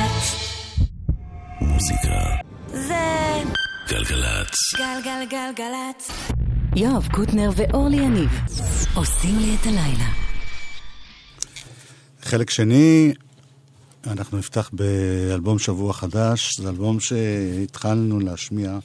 מוזיקה. 1.61 2.19
זה 2.67 2.95
גלגלצ. 3.89 4.55
גלגלגלגלצ. 4.77 6.11
יואב 6.75 7.07
קוטנר 7.11 7.49
ואורלי 7.55 7.97
יניב 7.97 8.29
עושים 8.95 9.39
לי 9.39 9.55
את 9.61 9.65
הלילה. 9.65 10.09
חלק 12.21 12.49
שני, 12.49 13.13
אנחנו 14.09 14.37
נפתח 14.37 14.69
באלבום 14.73 15.59
שבוע 15.59 15.93
חדש. 15.93 16.59
זה 16.59 16.69
אלבום 16.69 16.99
שהתחלנו 16.99 18.19
להשמיע 18.19 18.79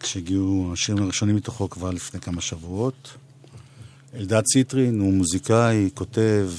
כשהגיעו 0.00 0.70
השירים 0.72 1.02
הראשונים 1.02 1.36
מתוכו 1.36 1.70
כבר 1.70 1.90
לפני 1.90 2.20
כמה 2.20 2.40
שבועות. 2.40 3.16
אלדד 4.14 4.42
ציטרין 4.42 5.00
הוא 5.00 5.12
מוזיקאי, 5.12 5.90
כותב, 5.94 6.50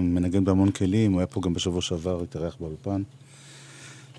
מנגן 0.00 0.44
בהמון 0.44 0.70
כלים, 0.70 1.12
הוא 1.12 1.20
היה 1.20 1.26
פה 1.26 1.40
גם 1.40 1.54
בשבוע 1.54 1.82
שעבר, 1.82 2.22
התארח 2.22 2.56
באולפן. 2.60 3.02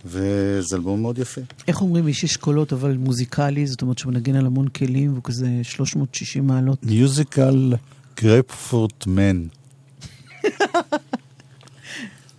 וזה 0.06 0.76
אלבום 0.76 1.02
מאוד 1.02 1.18
יפה. 1.18 1.42
איך 1.68 1.82
אומרים 1.82 2.08
איש 2.08 2.24
אשכולות 2.24 2.74
אבל 2.74 2.98
מוזיקלי, 2.98 3.68
זאת 3.68 3.82
אומרת 3.82 3.98
שהוא 3.98 4.14
מנגן 4.14 4.36
על 4.36 4.46
המון 4.46 4.68
כלים 4.68 5.12
והוא 5.12 5.24
כזה 5.24 5.48
360 5.64 6.48
מעלות. 6.48 6.84
מיוזיקל 6.84 7.74
גרפפורט 8.22 9.08
מן. 9.08 9.48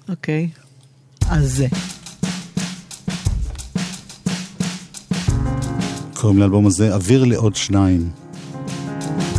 אוקיי, 0.08 0.48
אז 1.30 1.52
זה. 1.52 1.66
קוראים 6.14 6.38
לאלבום 6.38 6.66
הזה 6.66 6.94
אוויר 6.94 7.24
לעוד 7.24 7.56
שניים. 7.56 8.10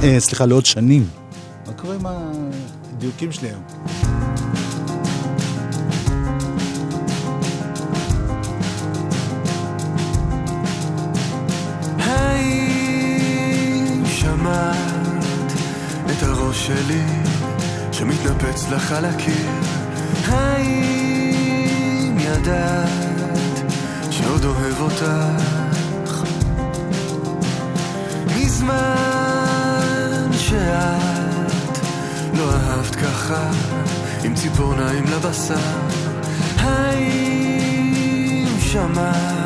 אה, 0.03 0.19
סליחה, 0.19 0.45
לעוד 0.45 0.65
שנים. 0.65 1.07
מה 1.67 1.73
קורה 1.73 1.95
עם 1.95 2.05
הדיוקים 2.05 3.31
שלי 3.31 3.49
היום? 3.49 3.63
האם 12.77 14.05
שמעת 14.05 15.53
את 16.05 16.23
הראש 16.23 16.67
שלי 16.67 17.03
שמתנפץ 17.91 18.69
לך 18.71 18.91
על 18.91 19.05
הקיר? 19.05 19.76
האם 20.27 22.17
ידעת 22.19 23.71
שעוד 24.11 24.45
אוהב 24.45 24.81
אותך? 24.81 26.23
מזמן 28.35 29.37
שאת 30.37 31.77
לא 32.33 32.51
אהבת 32.51 32.95
ככה 32.95 33.51
עם 34.23 34.35
ציפורניים 34.35 35.03
לבשר 35.03 35.55
האם 36.59 38.47
שמעת 38.59 39.36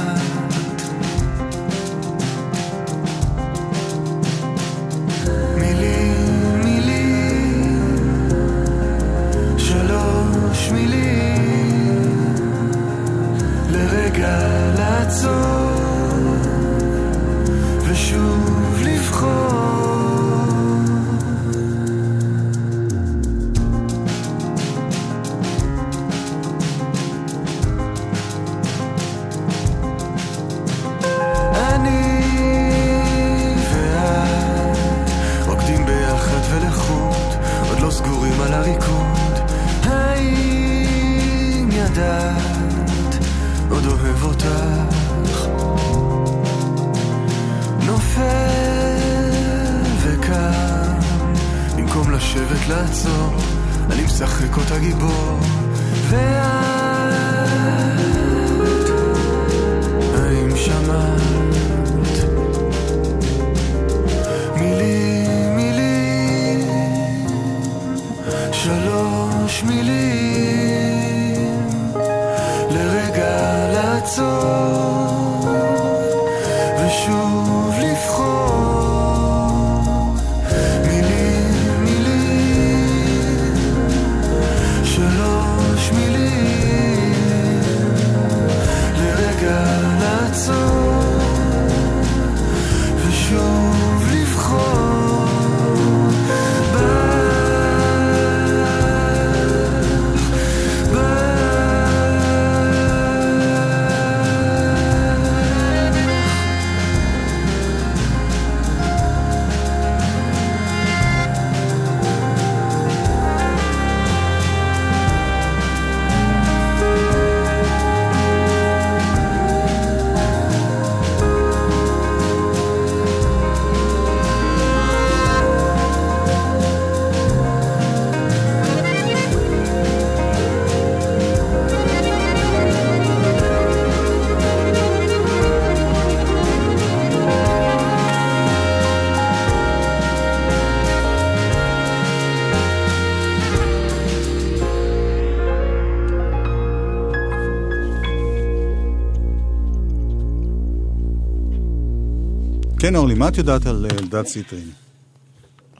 כן, 152.91 152.95
אורלי, 152.97 153.13
מה 153.13 153.27
את 153.27 153.37
יודעת 153.37 153.65
על 153.65 153.85
אה, 153.85 153.97
אלדד 153.97 154.23
ציטרין? 154.23 154.69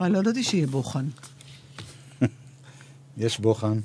אה, 0.00 0.08
לא 0.08 0.18
ידעתי 0.18 0.42
שיהיה 0.42 0.66
בוחן. 0.66 1.04
יש 3.18 3.38
בוחן, 3.40 3.80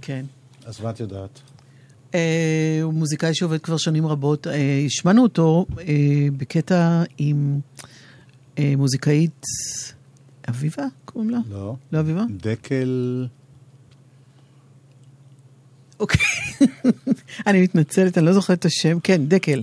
כן. 0.00 0.24
אז 0.64 0.80
מה 0.80 0.90
את 0.90 1.00
יודעת? 1.00 1.40
אה, 2.14 2.80
הוא 2.82 2.94
מוזיקאי 2.94 3.34
שעובד 3.34 3.58
כבר 3.58 3.76
שנים 3.76 4.06
רבות. 4.06 4.46
השמענו 4.86 5.22
אותו 5.22 5.66
בקטע 6.36 7.02
עם 7.18 7.60
מוזיקאית 8.58 9.44
אביבה, 10.48 10.84
קוראים 11.04 11.30
לה? 11.30 11.38
לא. 11.50 11.76
לא 11.92 12.00
אביבה? 12.00 12.24
דקל... 12.36 13.26
אוקיי. 16.00 16.26
אני 17.46 17.62
מתנצלת, 17.62 18.18
אני 18.18 18.26
לא 18.26 18.32
זוכרת 18.32 18.58
את 18.58 18.64
השם. 18.64 19.00
כן, 19.00 19.26
דקל. 19.26 19.62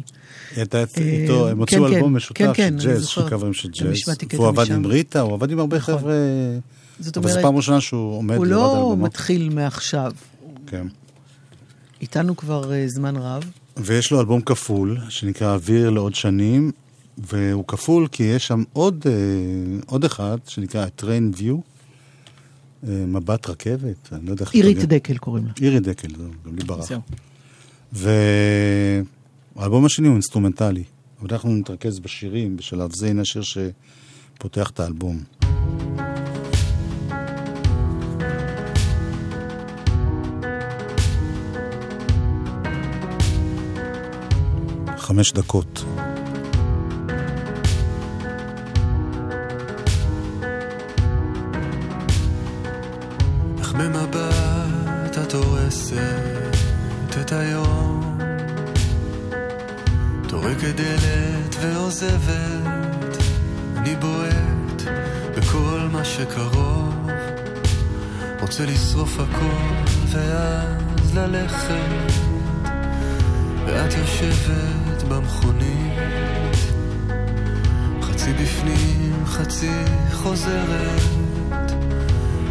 הייתה 0.55 0.77
אה, 0.77 0.83
איתו, 0.97 1.47
הם 1.47 1.53
כן, 1.53 1.59
הוציאו 1.59 1.87
כן, 1.87 1.93
אלבום 1.93 2.09
כן, 2.09 2.15
משותף 2.15 2.53
של 2.55 2.77
ג'אז, 2.77 3.05
של. 3.05 3.29
קאברים 3.29 3.53
של 3.53 3.69
ג'אז. 3.69 4.17
והוא 4.33 4.47
עבד. 4.47 4.71
עם 4.71 4.85
ריטה, 4.85 5.21
הוא 5.21 5.33
עבד 5.33 5.51
עם 5.51 5.59
הרבה 5.59 5.77
נכון. 5.77 5.97
חבר'ה... 5.97 6.13
זאת 6.99 7.17
אבל 7.17 7.27
זו 7.27 7.33
אומרת, 7.33 7.45
פעם 7.45 7.55
ראשונה 7.55 7.81
שהוא 7.81 8.17
עומד 8.17 8.37
הוא 8.37 8.45
לא. 8.45 8.95
מתחיל 8.99 9.49
מעכשיו. 9.49 10.11
כן. 10.67 10.87
איתנו 12.01 12.37
כבר 12.37 12.73
אה, 12.73 12.87
זמן 12.87 13.15
רב. 13.15 13.43
ויש 13.77 14.11
לו 14.11 14.19
אלבום 14.19 14.41
כפול, 14.41 14.97
שנקרא 15.09 15.53
אוויר 15.53 15.89
לעוד 15.89 16.15
שנים, 16.15 16.71
והוא 17.17 17.63
כפול 17.67 18.07
כי 18.11 18.23
יש 18.23 18.47
שם 18.47 18.63
עוד, 18.73 19.05
אה, 19.05 19.11
עוד 19.85 20.05
אחד, 20.05 20.37
שנקרא 20.47 20.85
View, 21.37 21.55
אה, 22.87 23.05
מבט 23.07 23.49
רכבת, 23.49 24.09
אני 24.11 24.25
לא 24.25 24.31
יודע 24.31 24.45
איך... 24.45 24.55
לתרגם. 24.55 24.85
דקל 24.85 25.17
קוראים 25.17 25.45
לה. 25.45 25.51
עירית 25.59 25.83
דקל, 25.83 26.07
גם 26.45 26.55
לי 26.55 26.63
ברח. 26.63 26.87
זהו. 26.87 27.01
והאלבום 29.55 29.85
השני 29.85 30.07
הוא 30.07 30.13
אינסטרומנטלי, 30.13 30.83
אבל 31.21 31.27
אנחנו 31.31 31.55
נתרכז 31.55 31.99
בשירים 31.99 32.57
בשלב 32.57 32.91
זה, 32.93 33.07
הנה 33.07 33.21
השיר 33.21 33.41
שפותח 33.41 34.69
את 34.69 34.79
האלבום. 34.79 35.23
חמש 44.97 45.33
דקות. 45.33 45.85
רוצה 68.59 68.71
לשרוף 68.71 69.19
הכל 69.19 69.91
ואז 70.07 71.17
ללכת. 71.17 72.13
ואת 73.65 73.93
יושבת 73.93 75.03
במכונית. 75.09 75.99
חצי 78.01 78.33
בפנים 78.33 79.25
חצי 79.25 79.71
חוזרת. 80.13 81.01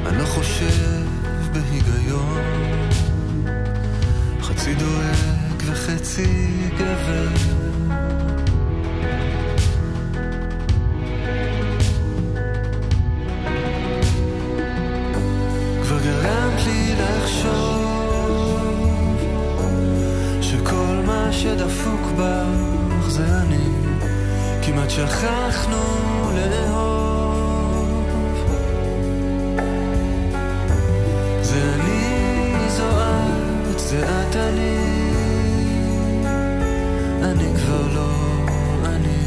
אני 0.07 0.19
לא 0.19 0.25
חושב 0.25 1.05
בהיגיון. 1.53 2.43
חצי 4.41 4.75
דואג 4.75 5.63
וחצי 5.67 6.47
גבר 6.79 7.58
שכחנו 24.99 25.83
לאהוב. 26.35 27.99
זה 31.43 31.75
אני, 31.75 32.69
זו 32.69 32.91
את, 32.91 33.79
זה 33.79 34.03
את 34.03 34.37
אני. 34.37 34.79
אני 37.23 37.55
כבר 37.57 37.87
לא 37.95 38.11
אני. 38.85 39.19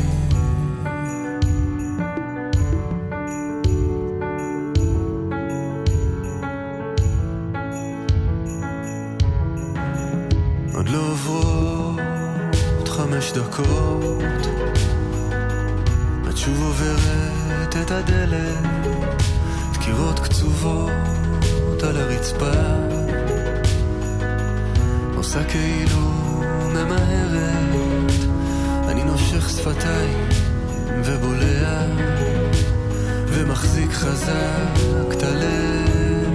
עוד 10.74 10.90
לא 10.90 11.00
עוברות 11.00 12.88
חמש 12.88 13.32
דקות. 13.32 14.41
את 17.92 17.96
הדלת, 17.96 19.24
דקירות 19.74 20.20
קצובות 20.20 21.84
על 21.84 21.98
הרצפה, 21.98 22.52
עושה 25.16 25.44
כאילו 25.44 26.00
ממהרת, 26.74 28.12
אני 28.88 29.04
נושך 29.04 29.50
שפתיים 29.50 30.30
ובולע, 31.06 31.86
ומחזיק 33.28 33.92
חזק 33.92 34.80
את 35.12 35.24
הלב, 35.24 36.30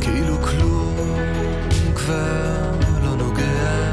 כאילו 0.00 0.42
כלום 0.42 0.96
כבר 1.94 2.70
לא 3.04 3.16
נוגע, 3.16 3.90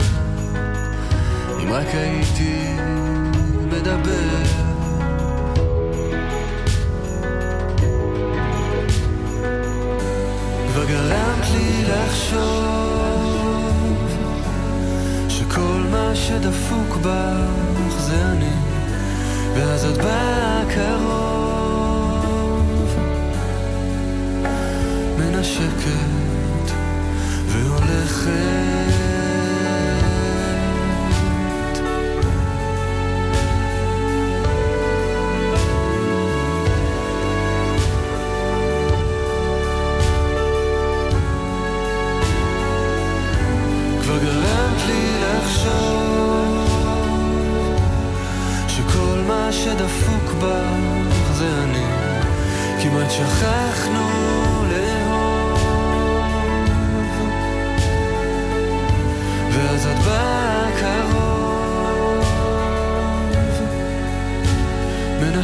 אם 1.64 1.72
רק 1.72 1.88
הייתי 1.88 2.76
מדבר. 3.72 4.49
שדפוק 16.30 16.98
בך 17.02 18.00
זה 18.00 18.26
אני, 18.32 18.54
ואז 19.56 19.86
את 19.86 19.98
באה 19.98 20.64
קרוב, 20.76 22.20
מנשקת 25.18 26.72
והולכת. 27.48 28.59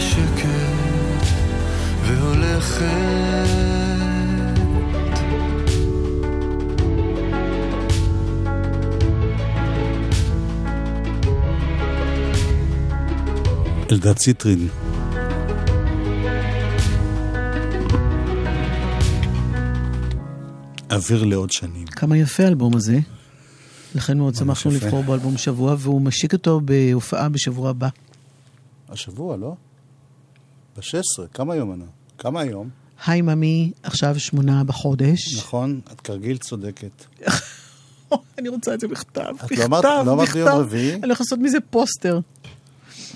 מנשקת 0.06 1.28
והולכת 2.06 2.86
אלדד 13.92 14.14
ציטרין. 14.14 14.68
אוויר 20.92 21.24
לעוד 21.24 21.52
שנים. 21.52 21.88
כמה 21.88 22.18
יפה 22.18 22.44
האלבום 22.44 22.76
הזה. 22.76 23.00
לכן 23.96 24.18
מאוד 24.18 24.36
שמחנו. 24.36 24.72
לבחור 24.72 25.04
בו 25.04 25.14
אלבום 25.14 25.38
שבוע, 25.38 25.76
והוא 25.80 26.02
משיק 26.02 26.34
אותו 26.34 26.62
בהופעה 26.66 27.30
בשבוע 27.30 27.70
הבא. 27.70 27.88
השבוע, 28.90 29.38
לא? 29.38 29.56
ב-16, 30.78 31.28
כמה 31.34 31.56
יום 31.56 31.74
אנו? 31.74 31.86
כמה 32.18 32.42
היום? 32.42 32.70
היי 33.06 33.22
ממי, 33.22 33.72
עכשיו 33.84 34.20
שמונה 34.20 34.64
בחודש. 34.64 35.38
נכון, 35.38 35.82
את 35.92 36.02
כרגיל 36.02 36.38
צודקת. 36.38 37.06
אני 38.40 38.50
רוצה 38.50 38.74
את 38.74 38.80
זה 38.80 38.88
בכתב. 38.88 39.34
את 39.46 39.52
לא 39.52 39.66
אמרת- 39.66 39.84
לא 39.84 40.12
אמרת 40.14 40.30
ביום. 40.34 40.48
רביעי? 40.50 40.94
אני 40.94 41.02
הולך 41.06 41.20
לעשות 41.20 41.40
מזה 41.40 41.58
פוסטר. 41.70 42.20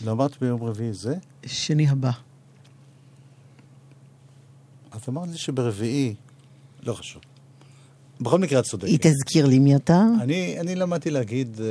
לא 0.06 0.12
אמרת 0.12 0.32
ביום 0.42 0.64
רביעי 0.64 0.94
זה? 0.94 1.16
שני 1.46 1.90
הבא. 1.90 2.12
את 4.96 5.10
אמרת 5.10 5.30
לי 5.30 5.38
שברביעי... 5.38 6.16
לא 6.84 6.94
חשוב. 6.94 7.22
בכל 8.22 8.40
מקרה 8.40 8.60
את 8.60 8.66
צודקת. 8.66 8.88
היא 8.90 8.98
תזכיר 9.02 9.46
לי 9.46 9.60
מי 9.60 9.76
אתה? 9.76 10.06
אני, 10.22 10.60
אני 10.60 10.76
למדתי 10.76 11.10
להגיד 11.12 11.60
אה, 11.62 11.66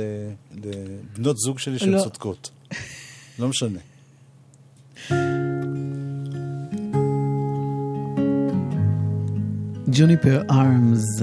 לבנות 1.15 1.37
זוג 1.37 1.59
שלי 1.59 1.79
שהן 1.79 1.89
לא. 1.89 2.03
צודקות. 2.03 2.49
לא 3.39 3.47
משנה. 3.49 3.79
ג'וניפר 9.91 10.41
ארמס. 10.51 11.21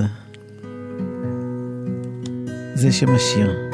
זה 2.75 2.93
שם 2.93 3.15
השיר. 3.15 3.66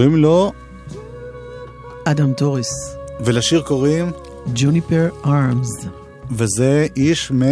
קוראים 0.00 0.16
לו, 0.16 0.52
אדם 2.04 2.32
טוריס, 2.32 2.96
ולשיר 3.24 3.62
קוראים, 3.62 4.10
Juniper 4.54 5.08
Arms. 5.24 5.68
וזה 6.30 6.86
איש 6.96 7.30
מ... 7.32 7.42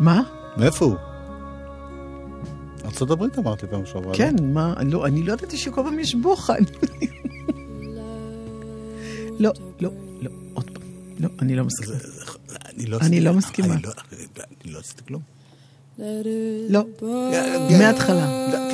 מה? 0.00 0.22
מאיפה 0.56 0.84
הוא? 0.84 0.94
ארצות 2.84 3.10
הברית 3.10 3.38
אמרת 3.38 3.62
לי 3.62 3.68
פעם 3.68 3.86
שעברה. 3.86 4.12
לא? 4.12 4.16
כן, 4.16 4.34
מה? 4.42 4.74
אני 4.76 4.90
לא, 4.90 5.06
אני 5.06 5.22
לא 5.22 5.32
ידעתי 5.32 5.56
שכל 5.56 5.82
פעם 5.84 5.98
יש 5.98 6.14
בוחן. 6.14 6.62
לא, 9.38 9.50
לא, 9.80 9.90
לא, 10.20 10.30
עוד 10.54 10.70
פעם. 10.70 10.82
לא, 11.20 11.28
אני 11.42 11.56
לא 11.56 11.64
מסכימה. 11.64 11.94
אני 12.76 12.86
לא 12.86 13.30
לא 13.30 13.32
מסכימה. 13.38 13.74
לא- 13.84 13.90
אני 14.64 14.72
לא 14.72 14.78
עשיתי 14.78 15.02
כלום. 15.08 15.22
לא, 16.68 16.84
מההתחלה. 17.78 18.65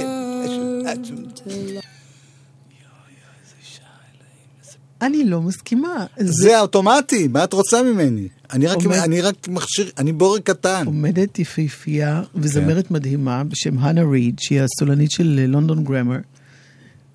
אני 5.03 5.25
לא 5.25 5.43
מסכימה. 5.43 6.07
זה 6.19 6.61
אוטומטי, 6.61 7.29
מה 7.29 7.45
את 7.45 7.53
רוצה 7.53 7.83
ממני? 7.83 8.29
אני 8.53 8.67
רק, 8.67 8.77
עומד- 8.77 8.97
אני 8.97 9.21
רק 9.21 9.49
מכשיר, 9.49 9.91
אני 9.99 10.13
בורג 10.13 10.41
קטן. 10.41 10.83
עומדת 10.87 11.39
יפהפייה 11.39 12.23
וזמרת 12.35 12.87
כן. 12.87 12.95
מדהימה 12.95 13.45
בשם 13.45 13.79
הנה 13.79 14.03
ריד, 14.03 14.39
שהיא 14.41 14.61
הסולנית 14.63 15.11
של 15.11 15.39
אה, 15.43 15.47
לונדון 15.47 15.85
גרמר, 15.85 16.17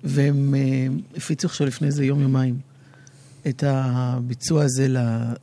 והם 0.04 0.54
אה, 0.54 0.60
הפיצו 1.16 1.46
עכשיו 1.48 1.66
לפני 1.66 1.86
איזה 1.86 2.04
יום-יומיים 2.04 2.54
את 3.48 3.64
הביצוע 3.66 4.64
הזה 4.64 4.88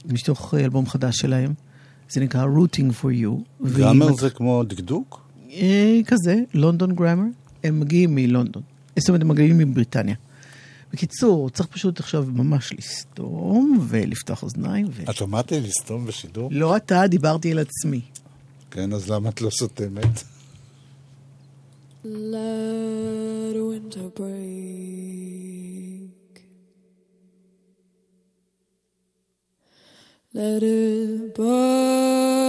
מתוך 0.06 0.54
אה, 0.54 0.60
אלבום 0.60 0.88
חדש 0.88 1.18
שלהם. 1.18 1.54
זה 2.10 2.22
נקרא 2.22 2.46
Rooting 2.46 2.91
for 3.02 3.24
You. 3.24 3.30
והיא 3.62 3.78
גראמר 3.78 4.10
מת- 4.12 4.18
זה 4.18 4.30
כמו 4.30 4.64
דקדוק? 4.64 5.22
אה, 5.54 6.00
כזה, 6.08 6.36
לונדון 6.54 6.96
גרמר. 6.96 7.24
הם 7.64 7.80
מגיעים 7.80 8.16
מלונדון. 8.16 8.64
זאת 9.00 9.10
אומרת, 9.10 9.22
הם 9.22 9.28
מגיעים 9.28 9.58
מבריטניה. 9.58 10.16
בקיצור, 10.96 11.50
צריך 11.50 11.70
פשוט 11.70 12.00
עכשיו 12.00 12.26
ממש 12.28 12.74
לסתום 12.74 13.88
ולפתוח 13.89 14.43
אוזניים. 14.43 14.88
ו... 14.91 15.04
את 15.10 15.22
אמרת 15.22 15.52
לי 15.52 15.62
לסתום 15.62 16.06
בשידור? 16.06 16.50
לא 16.52 16.78
אתה, 16.78 17.08
דיברתי 17.08 17.52
אל 17.52 17.60
עצמי. 17.60 18.02
כן, 18.72 18.93
אז 18.93 19.10
למה 19.10 19.30
את 19.30 19.41
לא 19.41 19.50
סותמת? 19.50 20.24
Let 22.06 23.56
winter 23.70 24.10
break. 24.20 24.34
Let 30.34 30.64
it 30.64 31.36
burn 31.36 32.46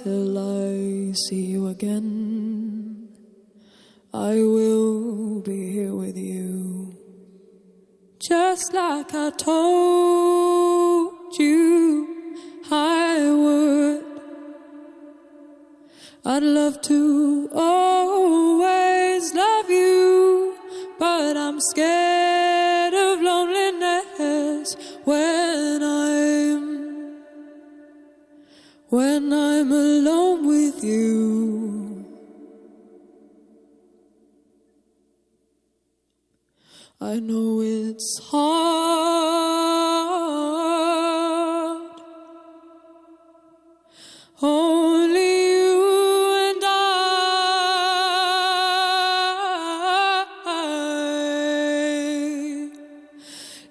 till 0.00 0.38
I 0.38 1.12
see 1.24 1.44
you 1.54 1.62
again. 1.68 2.73
I 4.14 4.36
will 4.36 5.40
be 5.40 5.72
here 5.72 5.92
with 5.92 6.16
you. 6.16 6.94
Just 8.20 8.72
like 8.72 9.12
I 9.12 9.30
told 9.30 11.36
you 11.36 12.46
I 12.70 13.28
would. 13.28 14.04
I'd 16.24 16.44
love 16.44 16.80
to 16.82 17.50
always 17.52 19.34
love 19.34 19.68
you, 19.68 20.54
but 20.96 21.36
I'm 21.36 21.60
scared 21.60 22.94
of 22.94 23.20
loneliness 23.20 24.76
when 25.02 25.82
I'm 25.82 27.16
when 28.90 29.32
I'm 29.32 29.72
alone 29.72 30.46
with 30.46 30.84
you. 30.84 31.83
I 37.00 37.18
know 37.18 37.60
it's 37.60 38.20
hard. 38.30 38.54
Only 44.40 45.56
you 45.56 46.50
and 46.50 46.62
I. 46.64 46.70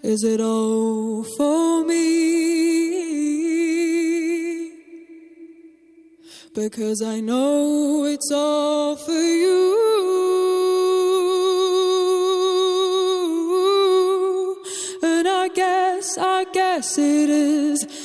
Is 0.04 0.24
it 0.26 0.42
all 0.42 1.24
for 1.24 1.86
me? 1.86 2.04
Because 6.54 7.02
I 7.02 7.22
know 7.22 8.04
it's 8.04 8.32
all 8.32 8.96
for 8.98 9.12
you. 9.12 10.33
yes, 16.84 16.98
it 16.98 17.30
is. 17.30 18.03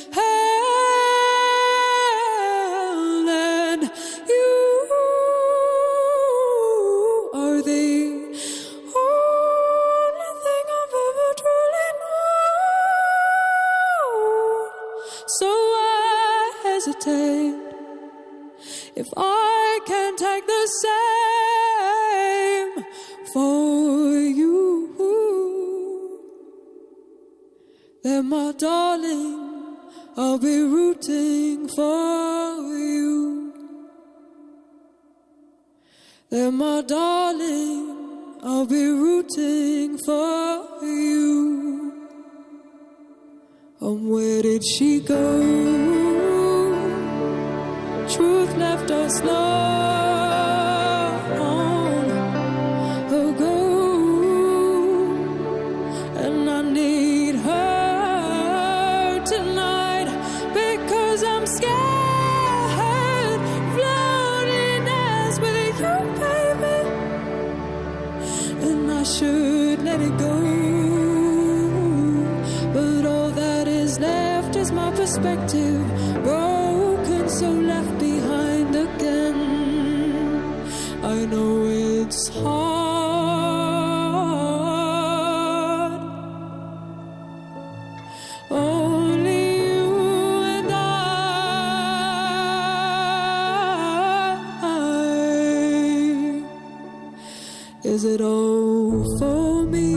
Is 97.99 98.05
it 98.05 98.21
all 98.21 99.19
for 99.19 99.65
me? 99.65 99.91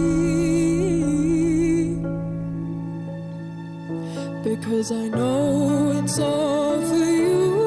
Because 4.44 4.92
I 4.92 5.08
know 5.10 5.92
it's 6.00 6.18
all 6.18 6.82
for 6.82 6.96
you. 6.96 7.62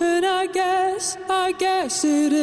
And 0.00 0.24
I 0.24 0.46
guess, 0.46 1.16
I 1.28 1.50
guess 1.50 2.04
it 2.04 2.32
is 2.32 2.37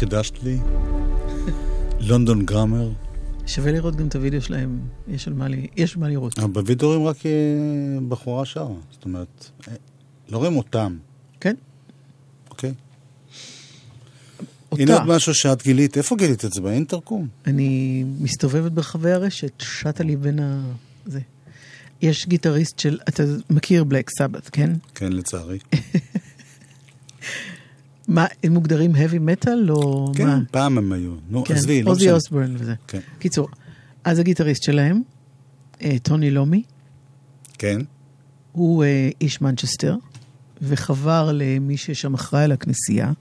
חידשת 0.00 0.42
לי. 0.42 0.58
לונדון 2.08 2.46
גראמר. 2.46 2.90
שווה 3.46 3.72
לראות 3.72 3.96
גם 3.96 4.08
את 4.08 4.16
הוידאו 4.16 4.42
שלהם, 4.42 4.80
יש 5.08 5.28
על 5.28 5.34
מה, 5.34 5.48
לי, 5.48 5.66
יש 5.76 5.96
מה 5.96 6.08
לראות. 6.08 6.38
אבל 6.38 6.50
בווידאו 6.50 6.88
רואים 6.88 7.06
רק 7.06 7.26
אה, 7.26 7.30
בחורה 8.08 8.44
שרה. 8.44 8.74
זאת 8.90 9.04
אומרת, 9.04 9.50
אה, 9.68 9.74
לא 10.28 10.38
רואים 10.38 10.56
אותם. 10.56 10.96
כן. 11.40 11.54
אוקיי. 12.50 12.72
אותה. 14.72 14.82
הנה 14.82 14.94
עוד 14.98 15.06
משהו 15.06 15.34
שאת 15.34 15.62
גילית. 15.62 15.96
איפה 15.96 16.16
גילית 16.16 16.44
את 16.44 16.52
זה? 16.52 16.60
באינטרקום? 16.60 17.28
אני 17.46 18.04
מסתובבת 18.20 18.72
ברחבי 18.72 19.12
הרשת, 19.12 19.52
שטה 19.58 20.04
לי 20.04 20.16
בין 20.16 20.38
ה... 20.38 20.62
זה. 21.06 21.20
יש 22.02 22.26
גיטריסט 22.26 22.78
של, 22.78 22.98
אתה 23.08 23.22
מכיר 23.50 23.84
בלק 23.84 24.10
סבת, 24.18 24.48
כן? 24.48 24.70
כן, 24.94 25.12
לצערי. 25.12 25.58
מה, 28.10 28.26
הם 28.42 28.52
מוגדרים 28.52 28.92
heavy 28.94 29.44
metal 29.44 29.70
או 29.70 30.12
כן, 30.14 30.26
מה? 30.26 30.38
פעם 30.50 30.78
הם 30.78 30.92
היו. 30.92 31.12
נו, 31.30 31.44
כן, 31.44 31.54
עזבי, 31.54 31.82
לא 31.82 31.90
עוזי 31.90 32.04
משנה. 32.04 32.14
אוסבורן 32.14 32.54
וזה. 32.58 32.74
כן. 32.88 32.98
קיצור, 33.18 33.48
אז 34.04 34.18
הגיטריסט 34.18 34.62
שלהם, 34.62 35.02
אה, 35.82 35.96
טוני 36.02 36.30
לומי, 36.30 36.62
כן. 37.58 37.80
הוא 38.52 38.84
אה, 38.84 39.10
איש 39.20 39.40
מנצ'סטר, 39.40 39.96
וחבר 40.62 41.30
למי 41.34 41.76
ששם 41.76 42.14
אחראי 42.14 42.44
על 42.44 42.52
הכנסייה. 42.52 43.12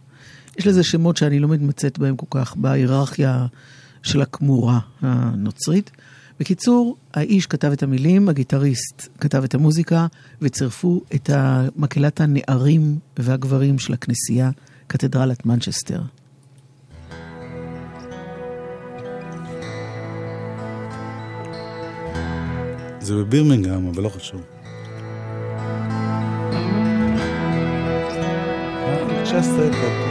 יש 0.58 0.68
לזה 0.68 0.84
שמות 0.84 1.18
שאני 1.18 1.40
לא 1.40 1.48
מתמצאת 1.48 2.00
בהם 2.00 2.16
כל 2.16 2.26
כך 2.30 2.56
בהיררכיה 2.56 3.46
של 4.04 4.22
הכמורה 4.22 4.80
הנוצרית. 5.02 5.92
בקיצור, 6.40 6.98
האיש 7.14 7.46
כתב 7.48 7.72
את 7.72 7.84
המילים, 7.84 8.30
הגיטריסט 8.30 9.08
כתב 9.20 9.44
את 9.44 9.56
המוזיקה, 9.56 10.08
וצירפו 10.42 11.02
את 11.16 11.30
מקהלת 11.76 12.22
הנערים 12.22 13.00
והגברים 13.18 13.80
של 13.80 13.94
הכנסייה, 13.94 14.52
קתדרלת 14.90 15.46
מנצ'סטר. 15.46 16.02
זה 23.00 23.16
בבירמינגהם, 23.16 23.88
אבל 23.88 24.04
לא 24.04 24.10
חשוב. 24.10 24.42
צ'סטר, 29.24 30.09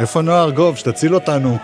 איפה 0.00 0.22
נועה 0.22 0.42
ארגוב? 0.42 0.76
שתציל 0.76 1.14
אותנו. 1.14 1.58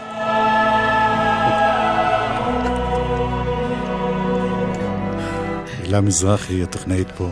הילה 5.82 6.00
מזרחי, 6.00 6.62
הטכנאית 6.62 7.10
פה. 7.10 7.28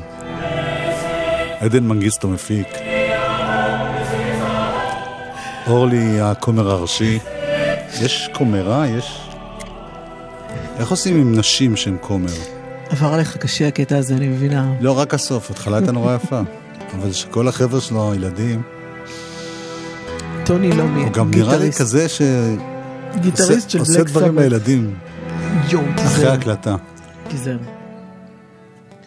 עדן 1.60 1.84
מנגיסטו 1.84 2.28
מפיק. 2.28 2.68
אורלי 5.66 6.20
הכומר 6.20 6.70
הראשי. 6.70 7.18
יש 8.02 8.30
כומרה? 8.32 8.86
יש... 8.86 9.20
איך 10.78 10.90
עושים 10.90 11.20
עם 11.20 11.38
נשים 11.38 11.76
שהן 11.76 11.96
כומר? 12.00 12.32
עבר 12.90 13.14
עליך 13.14 13.36
קשה 13.36 13.68
הקטע 13.68 13.98
הזה, 13.98 14.14
אני 14.14 14.28
מבינה. 14.28 14.72
לא, 14.80 14.98
רק 14.98 15.14
הסוף, 15.14 15.50
התחלה 15.50 15.76
הייתה 15.76 15.92
נורא 15.92 16.14
יפה. 16.14 16.40
אבל 16.94 17.12
שכל 17.12 17.48
החבר'ה 17.48 17.80
שלו, 17.80 18.12
הילדים, 18.12 18.62
טוני 20.44 20.72
לומי, 20.72 21.02
הוא 21.02 21.12
גם 21.12 21.30
נראה 21.30 21.56
לי 21.56 21.72
כזה 21.72 22.08
ש... 22.08 22.22
גיטריסט 23.20 23.70
של 23.70 23.78
עושה 23.78 23.98
בלק 23.98 24.06
דברים 24.06 24.32
סאבת. 24.32 24.42
לילדים. 24.42 24.94
יואו, 25.68 25.82
אחרי 25.96 26.04
גיזר. 26.04 26.30
ההקלטה. 26.30 26.76
גיזר. 27.30 27.56